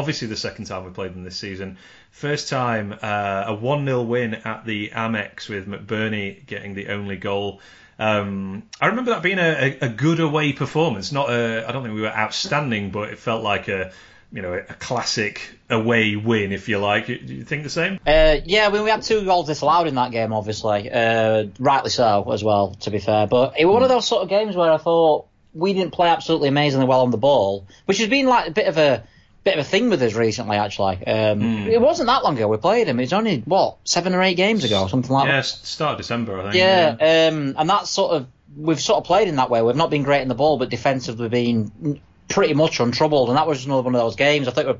[0.00, 1.76] obviously, the second time we played them this season.
[2.10, 7.16] First time uh, a one 0 win at the Amex with McBurnie getting the only
[7.16, 7.60] goal.
[7.98, 11.12] Um, I remember that being a, a, a good away performance.
[11.12, 13.92] Not a, I don't think we were outstanding, but it felt like a
[14.32, 17.06] you know a classic away win, if you like.
[17.06, 18.00] Do you think the same?
[18.06, 20.90] Uh, yeah, mean, we had two goals disallowed in that game, obviously.
[20.90, 23.26] Uh, rightly so, as well, to be fair.
[23.26, 26.08] But it was one of those sort of games where I thought we didn't play
[26.08, 29.04] absolutely amazingly well on the ball, which has been like a bit of a
[29.44, 31.04] bit of a thing with us recently, actually.
[31.06, 32.98] Um, It wasn't that long ago we played him.
[33.00, 35.38] It was only, what, seven or eight games ago, something like Yeah, that.
[35.38, 36.54] s- start of December, I think.
[36.56, 38.26] Yeah, um, and that's sort of
[38.56, 39.62] we've sort of played in that way.
[39.62, 43.46] We've not been great in the ball, but defensively been pretty much untroubled, and that
[43.46, 44.46] was another one of those games.
[44.48, 44.78] I think we're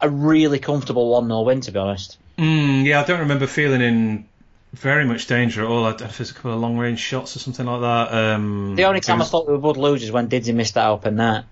[0.00, 2.18] a really comfortable one 0 win, to be honest.
[2.36, 4.26] Mm, yeah, I don't remember feeling in
[4.74, 5.86] very much danger at all.
[5.86, 8.12] I there's a couple of long range shots or something like that.
[8.12, 10.88] Um, The only time was- I thought we would lose is when Didzy missed that
[10.88, 11.44] open net.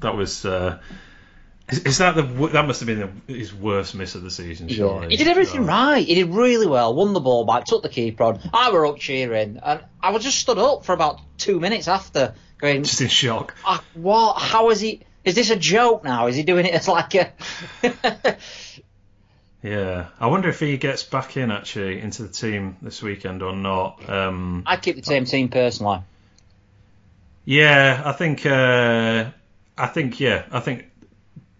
[0.00, 0.44] That was.
[0.44, 0.78] Uh,
[1.68, 4.68] is, is that the that must have been the, his worst miss of the season?
[4.68, 5.08] Surely.
[5.10, 6.06] He did everything right.
[6.06, 6.94] He did really well.
[6.94, 8.40] Won the ball back, took the keeper on.
[8.52, 12.34] I were up cheering, and I was just stood up for about two minutes after,
[12.58, 13.54] going, Just in shock.
[13.64, 14.34] "Ah, "What?
[14.34, 15.02] How is he?
[15.24, 16.28] Is this a joke now?
[16.28, 17.32] Is he doing it as like a?"
[19.62, 23.56] Yeah, I wonder if he gets back in actually into the team this weekend or
[23.56, 24.08] not.
[24.08, 26.00] Um, I keep the same team personally.
[27.48, 28.44] Yeah, I think.
[28.44, 29.30] Uh,
[29.78, 30.20] I think.
[30.20, 30.84] Yeah, I think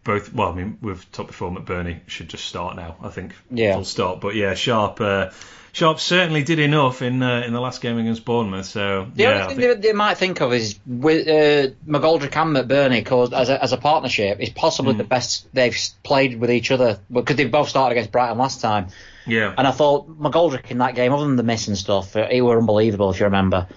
[0.05, 0.35] both.
[0.35, 1.51] Well, I mean, we've talked before.
[1.51, 2.97] McBurnie should just start now.
[3.03, 3.35] I think.
[3.51, 3.73] Yeah.
[3.73, 4.21] Full stop.
[4.21, 5.01] But yeah, Sharp.
[5.01, 5.31] Uh,
[5.73, 8.67] Sharp certainly did enough in uh, in the last game against Bournemouth.
[8.67, 12.37] So The yeah, only thing think- they, they might think of is with uh, McGoldrick
[12.37, 14.99] and McBurnie, cause as a, as a partnership, is possibly Hmm.
[14.99, 18.89] the best they've played with each other because they both started against Brighton last time.
[19.27, 19.55] yeah.
[19.57, 22.59] And I thought McGoldrick in that game, other than the miss and stuff, he were
[22.59, 23.11] unbelievable.
[23.11, 23.69] If you remember,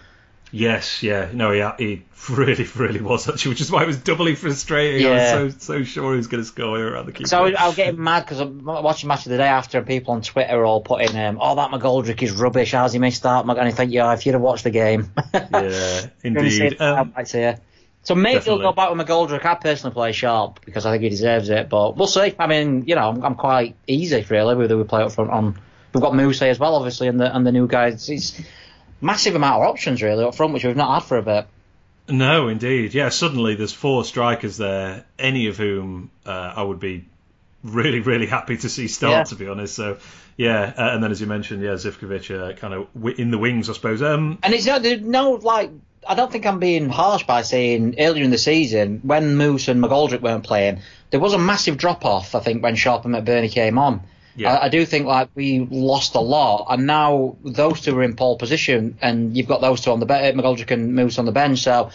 [0.51, 4.35] Yes, yeah, no, he, he really, really was actually, which is why it was doubly
[4.35, 5.01] frustrating.
[5.01, 5.37] Yeah.
[5.37, 7.29] I was so so sure he was going to score here at the keeper.
[7.29, 10.13] so I was, getting mad because I'm watching match of the day after, and people
[10.13, 12.73] on Twitter are all putting, um, "Oh, that McGoldrick is rubbish.
[12.73, 16.07] How's he missed that?" And I think, yeah, if you'd have watched the game, yeah,
[16.23, 16.81] indeed.
[16.81, 17.59] Um, right here.
[18.03, 18.63] So maybe definitely.
[18.63, 19.45] he'll go back with McGoldrick.
[19.45, 22.33] I personally play sharp because I think he deserves it, but we'll see.
[22.37, 25.59] I mean, you know, I'm, I'm quite easy really whether we play up front on.
[25.93, 28.09] We've got Mousset as well, obviously, and the and the new guys.
[28.09, 28.41] It's
[29.01, 31.47] massive amount of options really up front, which we've not had for a bit.
[32.07, 32.93] No, indeed.
[32.93, 37.05] Yeah, suddenly there's four strikers there, any of whom uh, I would be
[37.63, 39.23] really, really happy to see start, Yeah.
[39.25, 39.75] to be honest.
[39.75, 39.97] So,
[40.35, 43.37] yeah, uh, and then as you mentioned, yeah, Zivkovic uh, kind of w- in the
[43.37, 44.01] wings, I suppose.
[44.01, 45.69] Um, And it's not no like.
[46.07, 49.83] I don't think I'm being harsh by saying earlier in the season when Moose and
[49.83, 50.79] McGoldrick weren't playing,
[51.11, 52.33] there was a massive drop off.
[52.33, 54.01] I think when Sharp and McBurnie came on.
[54.35, 54.53] Yeah.
[54.53, 58.15] I, I do think like we lost a lot, and now those two are in
[58.15, 61.31] pole position, and you've got those two on the bench, McGoldrick and Moose on the
[61.31, 61.59] bench.
[61.59, 61.91] So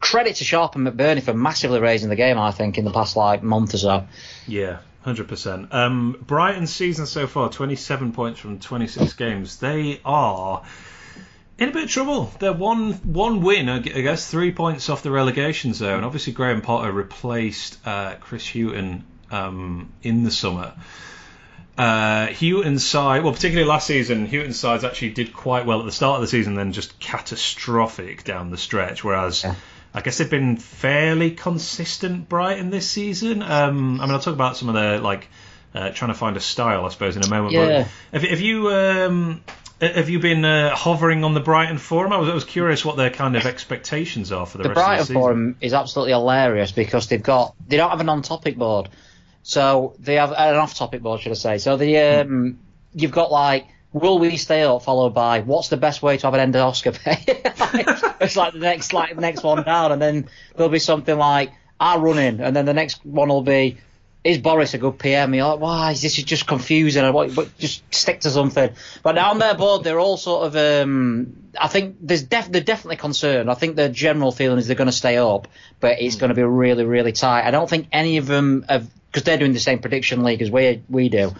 [0.00, 2.38] credit to Sharp and McBurnie for massively raising the game.
[2.38, 4.06] I think in the past like month or so.
[4.46, 5.72] yeah, 100%.
[5.72, 9.58] Um, Brighton's season so far, 27 points from 26 games.
[9.58, 10.62] They are
[11.58, 12.32] in a bit of trouble.
[12.38, 16.04] They're one one win, I I guess, three points off the relegation zone.
[16.04, 20.74] Obviously, Graham Potter replaced uh, Chris Hughton um, in the summer.
[21.78, 22.32] Uh,
[22.78, 26.20] side, well, particularly last season, Hughton's sides actually did quite well at the start of
[26.20, 29.02] the season, then just catastrophic down the stretch.
[29.02, 29.54] Whereas, Yeah.
[29.94, 33.42] I guess they've been fairly consistent Brighton this season.
[33.42, 35.28] Um, I mean, I'll talk about some of the like
[35.74, 37.52] uh, trying to find a style, I suppose, in a moment.
[37.52, 37.86] Yeah.
[38.10, 39.42] But have, have you um,
[39.82, 42.12] Have you been uh, hovering on the Brighton forum?
[42.12, 44.76] I was, I was curious what their kind of expectations are for the, the rest
[44.76, 45.14] Brighton of the season.
[45.14, 48.90] The Brighton forum is absolutely hilarious because they've got they don't have an on-topic board,
[49.42, 51.58] so they have an off-topic board, should I say?
[51.58, 52.58] So the um,
[52.94, 53.66] you've got like.
[53.94, 54.84] Will we stay up?
[54.84, 57.24] Followed by what's the best way to have an endoscopy?
[58.22, 61.52] it's like the next like the next one down, and then there'll be something like
[61.78, 63.76] our running, and then the next one will be
[64.24, 65.34] is Boris a good PM?
[65.34, 65.92] You're like, why?
[65.92, 67.10] This is just confusing.
[67.12, 68.70] What, but just stick to something.
[69.02, 70.56] But on their board, they're all sort of.
[70.56, 73.50] Um, I think there's def- they're definitely concerned.
[73.50, 75.48] I think the general feeling is they're going to stay up,
[75.80, 77.46] but it's going to be really, really tight.
[77.46, 80.50] I don't think any of them have because they're doing the same prediction league as
[80.50, 81.34] we we do.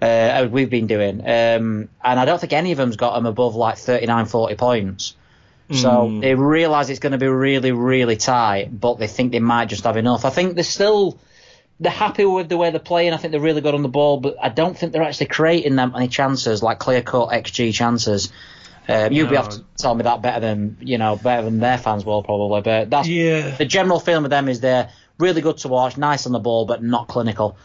[0.00, 3.24] Uh, as we've been doing, um, and I don't think any of them's got them
[3.24, 5.16] above like 39, 40 points.
[5.72, 9.70] So they realise it's going to be really, really tight, but they think they might
[9.70, 10.26] just have enough.
[10.26, 11.18] I think they're still
[11.80, 13.14] they're happy with the way they're playing.
[13.14, 15.76] I think they're really good on the ball, but I don't think they're actually creating
[15.76, 18.30] that many chances, like clear cut XG chances.
[18.88, 21.78] Um, you'll be able to tell me that better than you know, better than their
[21.78, 22.60] fans will probably.
[22.60, 23.56] But that's Yeah.
[23.56, 26.66] the general feeling with them is they're really good to watch, nice on the ball,
[26.66, 27.56] but not clinical.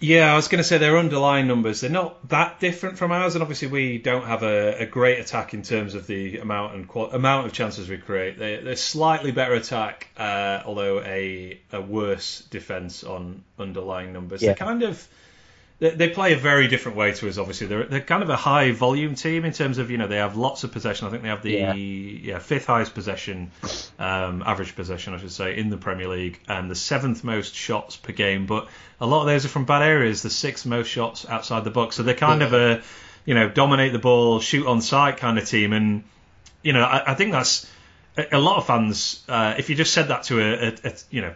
[0.00, 1.80] Yeah, I was going to say their underlying numbers.
[1.80, 5.54] They're not that different from ours, and obviously we don't have a, a great attack
[5.54, 8.38] in terms of the amount and qual- amount of chances we create.
[8.38, 14.42] They, they're slightly better attack, uh, although a, a worse defense on underlying numbers.
[14.42, 14.48] Yeah.
[14.48, 15.08] They're kind of
[15.84, 17.36] they, they play a very different way to us.
[17.36, 20.16] Obviously, they're they're kind of a high volume team in terms of you know they
[20.16, 21.06] have lots of possession.
[21.06, 21.74] I think they have the Yeah.
[21.74, 23.50] yeah, fifth highest possession,
[23.98, 27.96] um, average possession, I should say, in the Premier League, and the seventh most shots
[27.96, 28.46] per game.
[28.46, 28.68] But
[28.98, 30.22] a lot of those are from bad areas.
[30.22, 31.96] The sixth most shots outside the box.
[31.96, 32.82] So they're kind of a
[33.26, 36.04] you know dominate the ball, shoot on sight kind of team, and
[36.62, 37.66] you know I, I think that's.
[37.66, 37.70] A
[38.30, 41.20] a lot of fans, uh, if you just said that to a, a, a, you
[41.20, 41.34] know,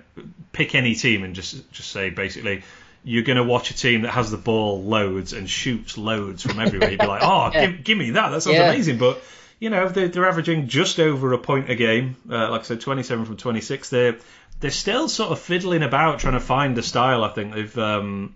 [0.52, 2.62] pick any team and just just say basically,
[3.04, 6.58] you're going to watch a team that has the ball loads and shoots loads from
[6.60, 6.90] everywhere.
[6.90, 7.66] You'd be like, oh, Yeah.
[7.66, 8.30] give, give me that.
[8.30, 8.70] That sounds Yeah.
[8.70, 8.98] amazing.
[8.98, 9.22] But
[9.60, 12.16] you know, they're, they're averaging just over a point a game.
[12.30, 13.88] Uh, like I said, 27 from 26.
[13.90, 14.16] They're
[14.60, 17.22] they're still sort of fiddling about trying to find a style.
[17.24, 18.34] I think they've um,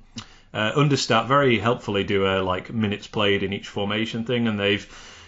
[0.55, 4.87] uh, Understat very helpfully do a like minutes played in each formation thing, and they've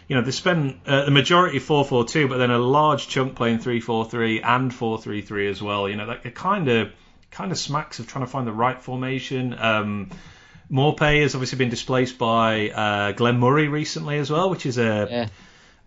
[0.08, 4.44] you know they spend uh, the majority 4-4-2, but then a large chunk playing 3-4-3
[4.44, 5.88] and 4-3-3 as well.
[5.88, 6.92] You know, that kind of
[7.34, 9.54] kind of smacks of trying to find the right formation.
[9.58, 10.10] Um,
[10.70, 15.06] Maupay has obviously been displaced by uh, Glenn Murray recently as well, which is a
[15.10, 15.28] Yeah.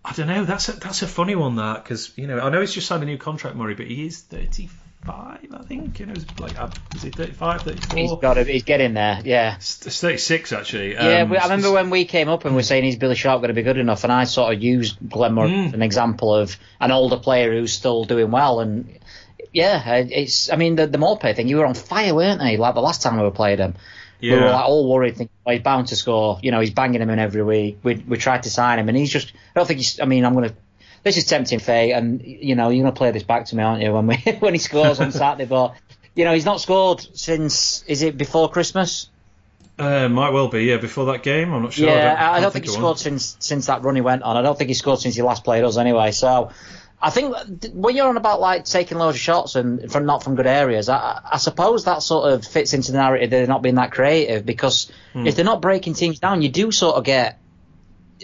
[0.04, 0.44] I don't know.
[0.44, 3.02] That's a, that's a funny one that because you know I know he's just signed
[3.02, 5.98] a new contract, Murray, but he is 35, I think.
[6.00, 7.98] You know, like uh, is he 35, 34?
[7.98, 9.20] He's got to, he's getting there.
[9.24, 9.56] Yeah.
[9.56, 10.92] It's it's 36 actually.
[10.94, 13.16] Yeah, Um, we, I remember when we came up and we were saying he's Billy
[13.16, 15.66] Sharp going to be good enough, and I sort of used Glenn Murray Mm.
[15.68, 18.60] as an example of an older player who's still doing well.
[18.60, 18.98] And
[19.52, 22.56] yeah, uh, it's I mean the the Maupay thing, you were on fire, weren't they?
[22.56, 23.74] Like the last time we were playing him,
[24.20, 26.38] we were like all worried, thinking oh, he's bound to score.
[26.42, 27.78] You know, he's banging him in every week.
[27.82, 30.00] We we tried to sign him, and he's just I don't think he's.
[30.00, 30.54] I mean, I'm gonna.
[31.04, 33.82] This is tempting fate, and you know you're gonna play this back to me, aren't
[33.82, 33.92] you?
[33.92, 35.74] When we when he scores on Saturday, but
[36.14, 39.08] you know he's not scored since is it before Christmas?
[39.78, 41.54] Uh, might well be, yeah, before that game.
[41.54, 41.86] I'm not sure.
[41.86, 44.36] Yeah, I I, I don't think he scored since since that run he went on.
[44.36, 46.10] I don't think he scored since he last played us anyway.
[46.10, 46.50] So
[47.00, 47.34] I think
[47.74, 50.88] when you're on about like taking loads of shots and from not from good areas,
[50.88, 53.30] I, I suppose that sort of fits into the narrative.
[53.30, 55.26] that They're not being that creative because Hmm.
[55.26, 57.38] if they're not breaking teams down, you do sort of get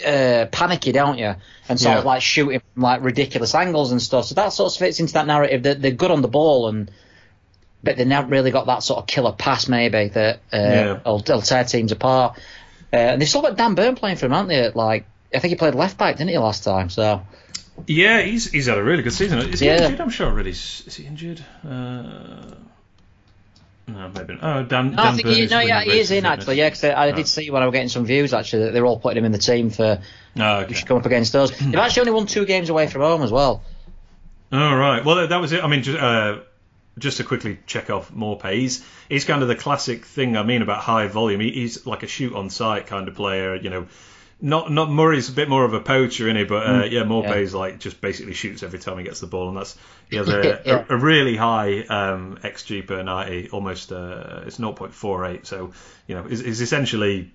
[0.05, 1.35] uh, panicky, don't you?
[1.69, 4.25] And sort of like shooting from like ridiculous angles and stuff.
[4.27, 6.91] So that sort of fits into that narrative that they're good on the ball and.
[7.83, 11.01] But they never really got that sort of killer pass, maybe that uh, Yeah.
[11.05, 12.39] will, will tear teams apart.
[12.91, 14.71] Uh, and they've still got Dan Burn playing for him, haven't they?
[14.71, 15.05] Like,
[15.35, 16.89] I think he played left back, didn't he, last time?
[16.89, 17.21] So
[17.87, 19.39] Yeah, he's he's had a really good season.
[19.41, 19.85] Is he Yeah.
[19.85, 20.01] injured?
[20.01, 20.51] I'm sure already.
[20.51, 21.45] Is he injured?
[21.69, 22.55] Uh,
[23.87, 24.35] no, maybe.
[24.35, 24.43] Not.
[24.43, 24.91] Oh, Dan.
[24.93, 26.39] no, Dan I think he, no, yeah, he is in fitness.
[26.41, 26.57] actually.
[26.57, 27.17] Yeah, because I, I Oh.
[27.17, 29.33] did see when I was getting some views actually that they're all putting him in
[29.33, 30.01] the team for
[30.39, 30.75] Oh, okay.
[30.75, 31.51] should come up against us.
[31.59, 33.63] They've actually only won two games away from home as well.
[34.53, 35.05] All right.
[35.05, 35.63] Well, that, that was it.
[35.63, 36.39] I mean, just, uh,
[36.99, 40.63] just to quickly check off Maupay, he's, he's kind of the classic thing I mean
[40.63, 41.41] about high volume.
[41.41, 43.55] He, he's like a shoot on sight kind of player.
[43.57, 43.87] You know,
[44.41, 46.45] not not Murray's a bit more of a poacher, isn't he?
[46.45, 49.57] But uh, yeah, Maupay's like just basically shoots every time he gets the ball, and
[49.57, 49.77] that's
[50.11, 50.85] he has a, Yeah.
[50.89, 55.47] a, a really high um, xG per ninety, almost uh, it's 0.48.
[55.47, 55.73] So
[56.07, 57.33] you know, is, is essentially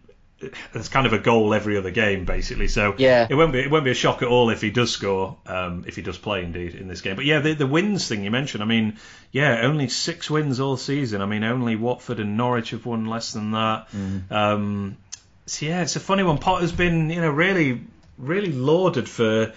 [0.74, 2.70] it's kind of a goal every other game, basically.
[2.70, 3.28] So Yeah.
[3.30, 5.84] it won't be it won't be a shock at all if he does score, um,
[5.88, 7.16] if he does play indeed in this game.
[7.18, 8.64] But yeah, the, the wins thing you mentioned.
[8.64, 8.98] I mean,
[9.34, 11.22] yeah, only six wins all season.
[11.22, 13.88] I mean, only Watford and Norwich have won less than that.
[14.32, 14.96] Um,
[15.50, 16.38] so yeah, it's a funny one.
[16.38, 17.82] Potter's been you know really
[18.18, 19.54] really lauded for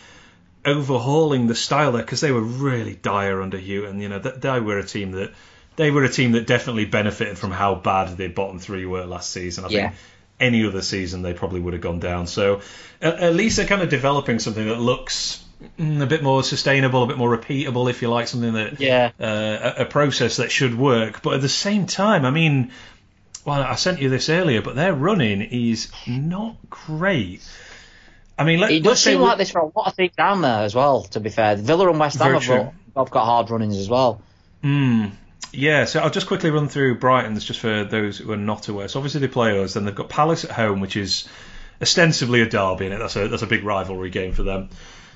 [0.64, 4.00] overhauling the style there because they were really dire under Hughton.
[4.00, 5.32] You know, that they were a team that
[5.76, 9.30] they were a team that definitely benefited from how bad their bottom three were last
[9.30, 9.64] season.
[9.64, 9.88] I Yeah.
[9.88, 10.00] think
[10.40, 12.26] any other season they probably would have gone down.
[12.26, 12.60] So
[13.00, 15.42] at, at least they're kind of developing something that looks
[15.78, 19.12] mm, a bit more sustainable, a bit more repeatable, if you like, something that Yeah.
[19.20, 21.22] uh, a, a process that should work.
[21.22, 22.72] But at the same time, I mean,
[23.44, 27.42] well, I sent you this earlier, but their running is not great.
[28.38, 30.42] I mean, let, It does seem we- like this for a lot of teams down
[30.42, 31.02] there as well.
[31.04, 34.22] To be fair, Villa and West Ham have both, both got hard runnings as well.
[34.64, 35.10] Mm,
[35.52, 38.88] yeah, so I'll just quickly run through Brighton's just for those who are not aware.
[38.88, 41.28] So obviously they play us, then they've got Palace at home, which is
[41.80, 44.70] ostensibly a derby, and that's a that's a big rivalry game for them.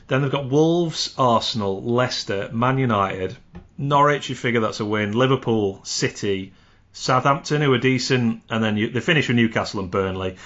[0.08, 3.36] Then they've got Wolves, Arsenal, Leicester, Man United,
[3.78, 4.28] Norwich.
[4.28, 5.12] You figure that's a win.
[5.12, 6.52] Liverpool, City,
[6.99, 10.36] Southampton, who are decent, and then you, they finish with Newcastle and Burnley.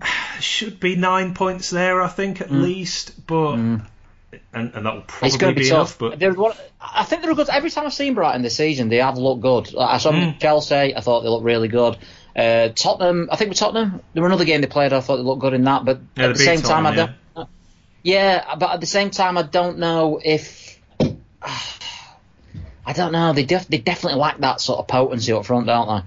[0.40, 3.54] Should be nine points there, I think, at least, but.
[3.54, 3.82] And,
[4.52, 5.88] and that will It's probably going to be be enough.
[5.90, 5.98] tough.
[5.98, 7.48] But They're one- I think they're good.
[7.48, 9.72] Every time I've seen Brighton this season, they have looked good.
[9.72, 10.38] Like, I saw Mm.
[10.40, 10.94] Chelsea.
[10.96, 11.98] I thought they looked really good.
[12.36, 13.28] Uh, Tottenham.
[13.30, 14.92] I think with Tottenham, there were another game they played.
[14.92, 15.84] I thought they looked good in that.
[15.84, 17.48] But Yeah, at the beat same time, I Tottenham, don't.
[18.02, 20.79] Yeah, but at the same time, I don't know if.
[22.90, 23.32] I don't know.
[23.32, 26.02] They def- they definitely lack that sort of potency up front, don't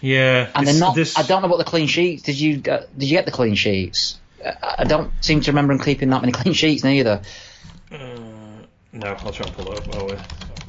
[0.00, 0.08] they?
[0.14, 0.94] yeah, And they're not.
[0.94, 2.22] this- I don't know about the clean sheets.
[2.22, 4.18] Did you get, did you get the clean sheets?
[4.44, 7.20] Uh, I don't seem to remember them keeping that many clean sheets neither.
[7.90, 10.20] No, I'll try and pull it up while we're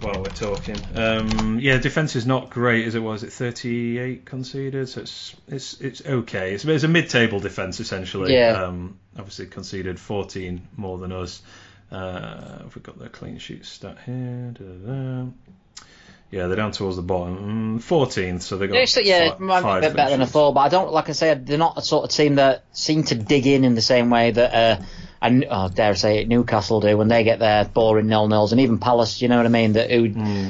[0.01, 0.77] while we're talking.
[0.95, 3.23] Um, yeah, defense is not great as it was.
[3.23, 6.53] It 38 conceded, so it's it's it's okay.
[6.53, 8.33] It's, it's a mid-table defense essentially.
[8.33, 8.63] Yeah.
[8.63, 11.41] Um, obviously conceded 14 more than us.
[11.91, 14.53] Uh, have we got the clean sheet stat here?
[14.57, 15.25] Da-da-da.
[16.31, 17.79] Yeah, they're down towards the bottom.
[17.79, 20.11] Mm, 14th, so they got Yeah, yeah, fi- it might be a five bit better
[20.11, 22.35] than I thought, but I don't, like I say, they're not the sort of team
[22.35, 24.83] that seem to dig in in the same way that, uh,
[25.23, 28.51] and oh, dare I say it, Newcastle do when they get their boring nil nils,
[28.51, 30.49] and even Palace, you know what I mean, that who Hmm.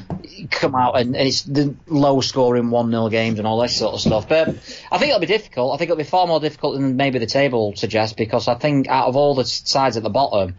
[0.52, 3.94] come out and, and it's the low scoring one 0 games and all this sort
[3.94, 4.28] of stuff.
[4.28, 4.50] But
[4.92, 5.74] I think it'll be difficult.
[5.74, 8.90] I think it'll be far more difficult than maybe the table suggests because I think
[8.90, 10.56] out of all the sides at the bottom,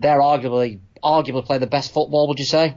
[0.00, 2.28] they're arguably arguably play the best football.
[2.28, 2.76] Would you say?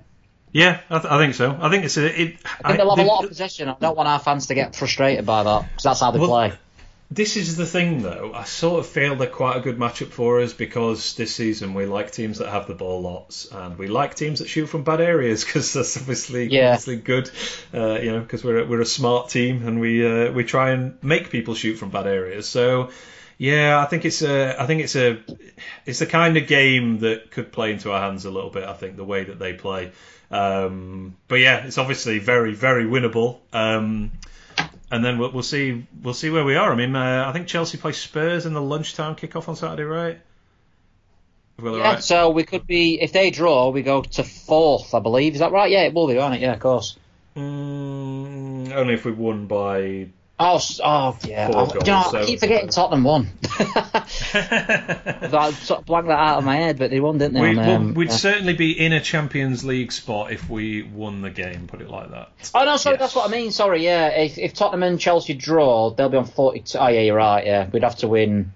[0.54, 1.58] Yeah, I, th- I think so.
[1.62, 2.06] I think it's a.
[2.22, 3.70] It, I think they'll have a lot of possession.
[3.70, 6.28] I don't want our fans to get frustrated by that because that's how they Well,
[6.30, 6.54] play.
[7.14, 8.32] This is the thing, though.
[8.34, 11.86] I sort of feel they're quite a good matchup for us because this season we
[11.86, 15.02] like teams that have the ball lots, and we like teams that shoot from bad
[15.02, 16.70] areas because that's obviously Yeah.
[16.70, 17.30] obviously good.
[17.74, 20.72] Uh, you know, because we're a, we're a smart team and we uh, we try
[20.72, 22.48] and make people shoot from bad areas.
[22.48, 22.90] So.
[23.42, 24.62] Yeah, I think it's a.
[24.62, 25.20] I think it's a.
[25.88, 28.66] It's the kind of game that could play into our hands a little bit.
[28.66, 29.94] I think the way that they play.
[30.30, 33.40] Um, but yeah, it's obviously very, very winnable.
[33.52, 34.12] Um,
[34.92, 36.72] and then we'll, we'll see we'll see where we are.
[36.72, 40.20] I mean, uh, I think Chelsea play Spurs in the lunchtime kickoff on Saturday, right?
[41.58, 42.04] Have we got that Yeah, right?
[42.04, 45.34] so we could be if they draw, we go to fourth, I believe.
[45.34, 45.72] Is that right?
[45.72, 46.42] Yeah, it will be, won't it?
[46.42, 46.96] Yeah, of course.
[47.36, 50.10] Mm, only if we won by.
[50.42, 51.52] Oh, oh yeah.
[51.52, 53.30] Four I, goals, you know, I keep forgetting Tottenham won.
[54.34, 57.42] I sort of blanked that out of my head, but they won, didn't they?
[57.42, 58.10] we, well, um, yeah.
[58.10, 61.68] certainly be in a Champions League spot if we won the game.
[61.68, 62.32] Put it like that.
[62.56, 63.02] Oh no, sorry, Yes.
[63.02, 63.52] that's what I mean.
[63.52, 64.08] Sorry, yeah.
[64.08, 66.78] If, if Tottenham and Chelsea draw, they'll be on forty-two.
[66.78, 67.46] Oh yeah, you're right.
[67.46, 68.54] Yeah, we'd have to win.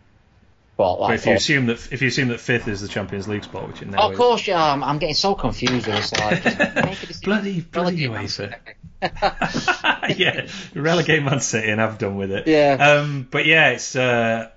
[0.77, 3.27] But like if you four- assume that if you assume that fifth is the Champions
[3.27, 4.17] League spot, which it now Oh, of is.
[4.17, 4.61] course, yeah.
[4.61, 6.11] I'm, I'm getting so confused with this.
[6.13, 7.13] Like, just make a.
[7.23, 8.55] Bloody, bloody UEFA.
[10.17, 12.47] Yeah, relegate Man City and I've done with it.
[12.47, 12.73] Yeah.
[12.99, 14.49] Um, but yeah, it's uh,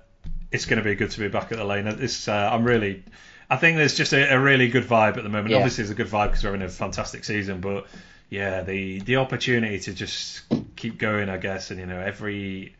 [0.51, 1.87] it's going to be good to be back at the lane.
[1.87, 3.03] It's, uh, I'm really,
[3.49, 5.49] I think there's just a, a really good vibe at the moment.
[5.49, 5.57] Yeah.
[5.57, 7.61] Obviously, it's a good vibe because we're having a fantastic season.
[7.61, 7.87] But
[8.29, 10.41] yeah, the the opportunity to just
[10.75, 12.75] keep going, I guess, and you know every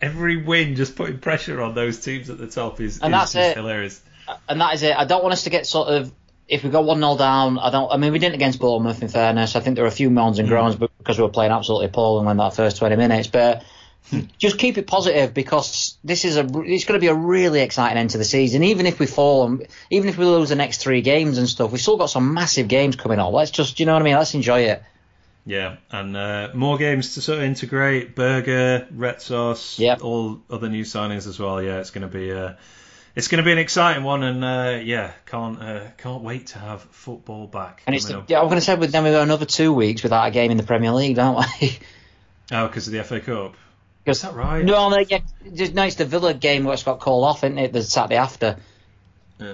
[0.00, 3.34] every win just putting pressure on those teams at the top is, And is that's
[3.34, 3.56] it.
[3.56, 4.00] hilarious.
[4.48, 4.96] and that is it.
[4.96, 6.12] I don't want us to get sort of
[6.48, 7.58] if we go one 0 down.
[7.58, 7.90] I don't.
[7.90, 9.02] I mean, we didn't against Bournemouth.
[9.02, 10.50] In fairness, I think there were a few moans and mm.
[10.50, 13.28] groans because we were playing absolutely appalling in that first twenty minutes.
[13.28, 13.64] But
[14.10, 14.20] hmm.
[14.38, 16.42] just keep it positive because this is a.
[16.42, 18.62] It's going to be a really exciting end to the season.
[18.62, 21.72] Even if we fall, and even if we lose the next three games and stuff,
[21.72, 23.32] we've still got some massive games coming on.
[23.32, 24.16] Let's just, you know what I mean?
[24.16, 24.82] Let's enjoy it.
[25.48, 28.16] Yeah, and uh, more games to sort of integrate.
[28.16, 30.02] Berge, Retsos, Yep.
[30.02, 31.62] all other new signings as well.
[31.62, 32.54] Yeah, it's going to be uh,
[33.14, 36.58] it's going to be an exciting one, and uh, yeah, can't uh, can't wait to
[36.58, 37.82] have football back.
[37.86, 40.02] And it's the, yeah, I'm going to say with then we go another two weeks
[40.02, 41.78] without a game in the Premier League, don't we?
[42.50, 43.54] Oh, because of the FA Cup.
[44.04, 44.64] Is that right?
[44.64, 45.18] No, no, yeah,
[45.52, 47.72] just, no, it's the Villa game what's got called off, isn't it?
[47.72, 48.56] The Saturday after,
[49.40, 49.44] Uh,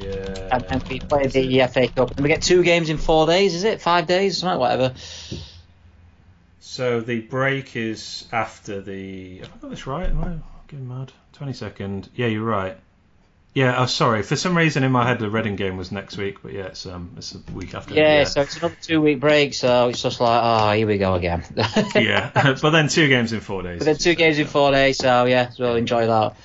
[0.00, 0.48] yeah.
[0.52, 3.54] and, and we play the FA Cup, and we get two games in four days.
[3.54, 4.38] Is it five days?
[4.38, 4.94] Something whatever.
[6.60, 9.38] So the break is after the.
[9.38, 10.08] Have I got this right?
[10.08, 10.36] Am I
[10.68, 11.12] getting mad?
[11.32, 12.08] Twenty second.
[12.14, 12.76] Yeah, you're right.
[13.54, 14.24] Yeah, oh, sorry.
[14.24, 16.86] For some reason in my head the Reading game was next week, but yeah, it's
[16.86, 17.94] um, it's a week after.
[17.94, 21.14] Yeah, so it's another two week break, so it's just like, oh, here we go
[21.14, 21.44] again.
[21.94, 22.30] yeah,
[22.60, 23.78] but then two games in four days.
[23.78, 26.36] But then two games in four days, so yeah, so enjoy that.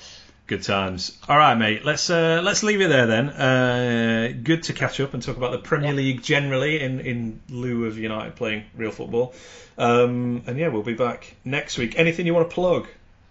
[0.50, 1.16] Good times.
[1.28, 1.84] All right, mate.
[1.84, 3.28] Let's uh, let's leave it there then.
[3.28, 7.84] Uh, good to catch up and talk about the Premier League generally, in in lieu
[7.84, 9.32] of United playing real football.
[9.78, 11.94] Um, and yeah, we'll be back next week.
[11.96, 12.88] Anything you want to plug?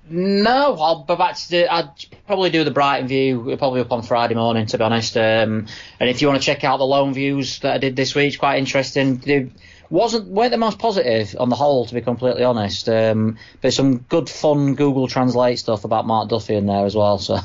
[0.10, 1.68] No, I'll be back to do.
[1.70, 1.90] I'd
[2.26, 3.42] probably do the Brighton view.
[3.42, 5.18] We're probably up on Friday morning, to be honest.
[5.18, 5.68] Um,
[6.00, 8.30] and if you want to check out the loan views that I did this week,
[8.30, 9.52] it's quite interesting.
[9.90, 12.88] Wasn't weren't the most positive on the whole, to be completely honest.
[12.88, 17.18] Um, but some good, fun Google Translate stuff about Mark Duffy in there as well.
[17.18, 17.36] So.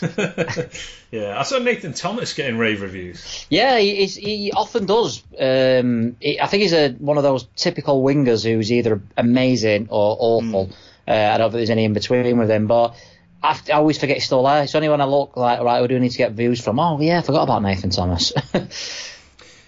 [1.10, 3.46] yeah, I saw Nathan Thomas getting rave reviews.
[3.48, 5.22] Yeah, he, he often does.
[5.38, 10.16] Um, he, I think he's a, one of those typical wingers who's either amazing or
[10.18, 10.66] awful.
[10.66, 10.74] Mm.
[11.08, 12.96] Uh, I don't think there's any in between with him, but
[13.42, 14.64] I, I always forget he's still there.
[14.64, 16.80] It's only when I look like, right, we do need to get views from.
[16.80, 18.32] Oh yeah, I forgot about Nathan Thomas.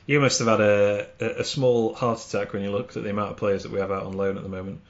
[0.09, 3.31] you must have had a, a small heart attack when you looked at the amount
[3.31, 4.81] of players that we have out on loan at the moment.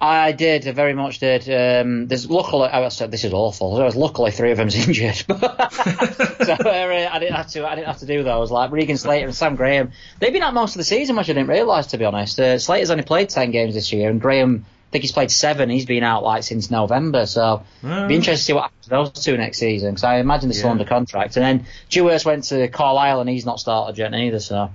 [0.00, 1.48] I did, I very much did.
[1.48, 3.76] Um, there's luckily, I said this is awful.
[3.76, 7.66] There's luckily three of them's injured, so uh, I didn't have to.
[7.66, 8.50] I didn't have to do those.
[8.50, 9.90] Like Regan Slater and Sam Graham,
[10.20, 12.38] they've been out most of the season, which I didn't realise to be honest.
[12.38, 15.68] Uh, Slater's only played ten games this year, and Graham I think he's played seven.
[15.68, 18.08] He's been out like since November, so oh.
[18.08, 19.90] be interested to see what happens to those two next season.
[19.90, 20.72] Because I imagine they're still yeah.
[20.72, 21.36] under contract.
[21.36, 24.40] And then Dewhurst went to Carlisle, and he's not started yet either.
[24.40, 24.70] So.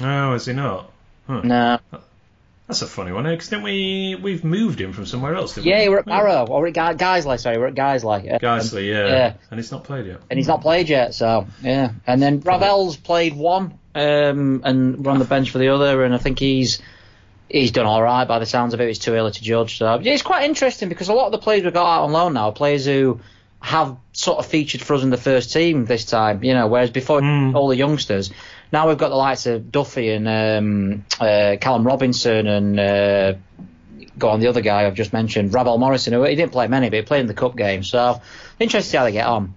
[0.00, 0.90] Oh, is he not?
[1.26, 1.42] Huh.
[1.44, 1.78] No.
[2.66, 5.58] That's a funny one, because didn't we we've moved him from somewhere else?
[5.58, 5.88] yeah, we?
[5.90, 7.38] we're at Barrow, or at Guiseley.
[7.38, 8.40] Sorry, we're at Guiseley.
[8.40, 9.06] Guiseley, yeah.
[9.08, 9.34] yeah.
[9.50, 10.20] And he's not played yet.
[10.30, 11.90] And he's not played yet, so yeah.
[12.06, 16.14] And then Ravel's played one, um, and we're on the bench for the other, and
[16.14, 16.80] I think he's
[17.52, 18.88] he's done all right by the sounds of it.
[18.88, 19.78] It's too early to judge.
[19.78, 22.12] So yeah, it's quite interesting because a lot of the players we've got out on
[22.12, 23.20] loan now are players who
[23.60, 26.42] have sort of featured for us in the first team this time.
[26.42, 27.54] You know, whereas before mm.
[27.54, 28.32] all the youngsters.
[28.72, 33.34] Now we've got the likes of Duffy and um, uh, Callum Robinson and uh,
[34.16, 36.14] go on the other guy I've just mentioned, Ravel Morrison.
[36.14, 37.84] Who he didn't play many, but he played in the cup game.
[37.84, 38.22] So
[38.58, 39.54] interesting to see how they get on.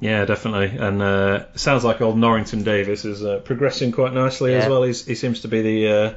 [0.00, 0.76] Yeah, definitely.
[0.76, 4.58] And uh, sounds like old Norrington-Davies is uh, progressing quite nicely yeah.
[4.58, 4.82] as well.
[4.82, 6.14] He's, he seems to be the uh,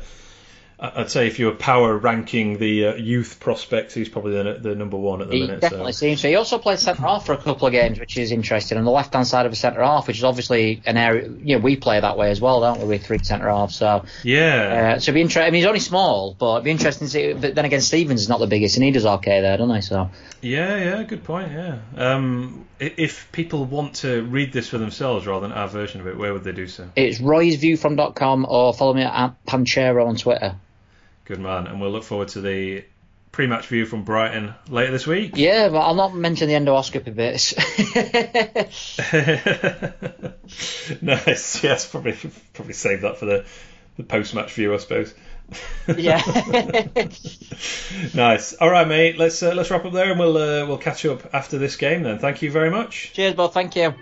[0.81, 4.75] I'd say if you were power ranking the uh, youth prospects, he's probably the, the
[4.75, 5.59] number one at the he minute.
[5.59, 5.97] Definitely so.
[5.97, 6.29] seems so.
[6.29, 8.77] He also played centre half for a couple of games, which is interesting.
[8.77, 11.27] On the left hand side of a centre half, which is obviously an area.
[11.27, 12.87] You know, we play that way as well, don't we?
[12.87, 13.75] With three centre halves.
[13.75, 14.93] So yeah.
[14.95, 15.43] Uh, so it'd be interesting.
[15.43, 17.33] I mean, he's only small, but it'd be interesting to see.
[17.33, 19.81] But then again, Stevens is not the biggest, and he does okay there, doesn't he?
[19.81, 20.09] So.
[20.41, 21.51] Yeah, yeah, good point.
[21.51, 21.79] Yeah.
[21.97, 26.17] Um, if people want to read this for themselves rather than our version of it,
[26.17, 26.89] where would they do so?
[26.95, 30.55] It's roysviewfrom.com or follow me at Panchero on Twitter.
[31.29, 32.83] Good man, and we'll look forward to the
[33.31, 35.33] pre-match view from Brighton later this week.
[35.35, 37.53] Yeah, but I'll not mention the endoscopy bits.
[41.03, 41.63] nice.
[41.63, 42.17] Yes, probably
[42.53, 43.45] probably save that for the,
[43.97, 45.13] the post-match view, I suppose.
[45.95, 46.17] yeah.
[48.15, 48.53] nice.
[48.55, 49.19] All right, mate.
[49.19, 52.01] Let's uh, let's wrap up there, and we'll uh, we'll catch up after this game.
[52.01, 52.17] Then.
[52.17, 53.13] Thank you very much.
[53.13, 53.53] Cheers, Bob.
[53.53, 53.93] Thank you.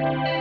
[0.00, 0.39] Bye.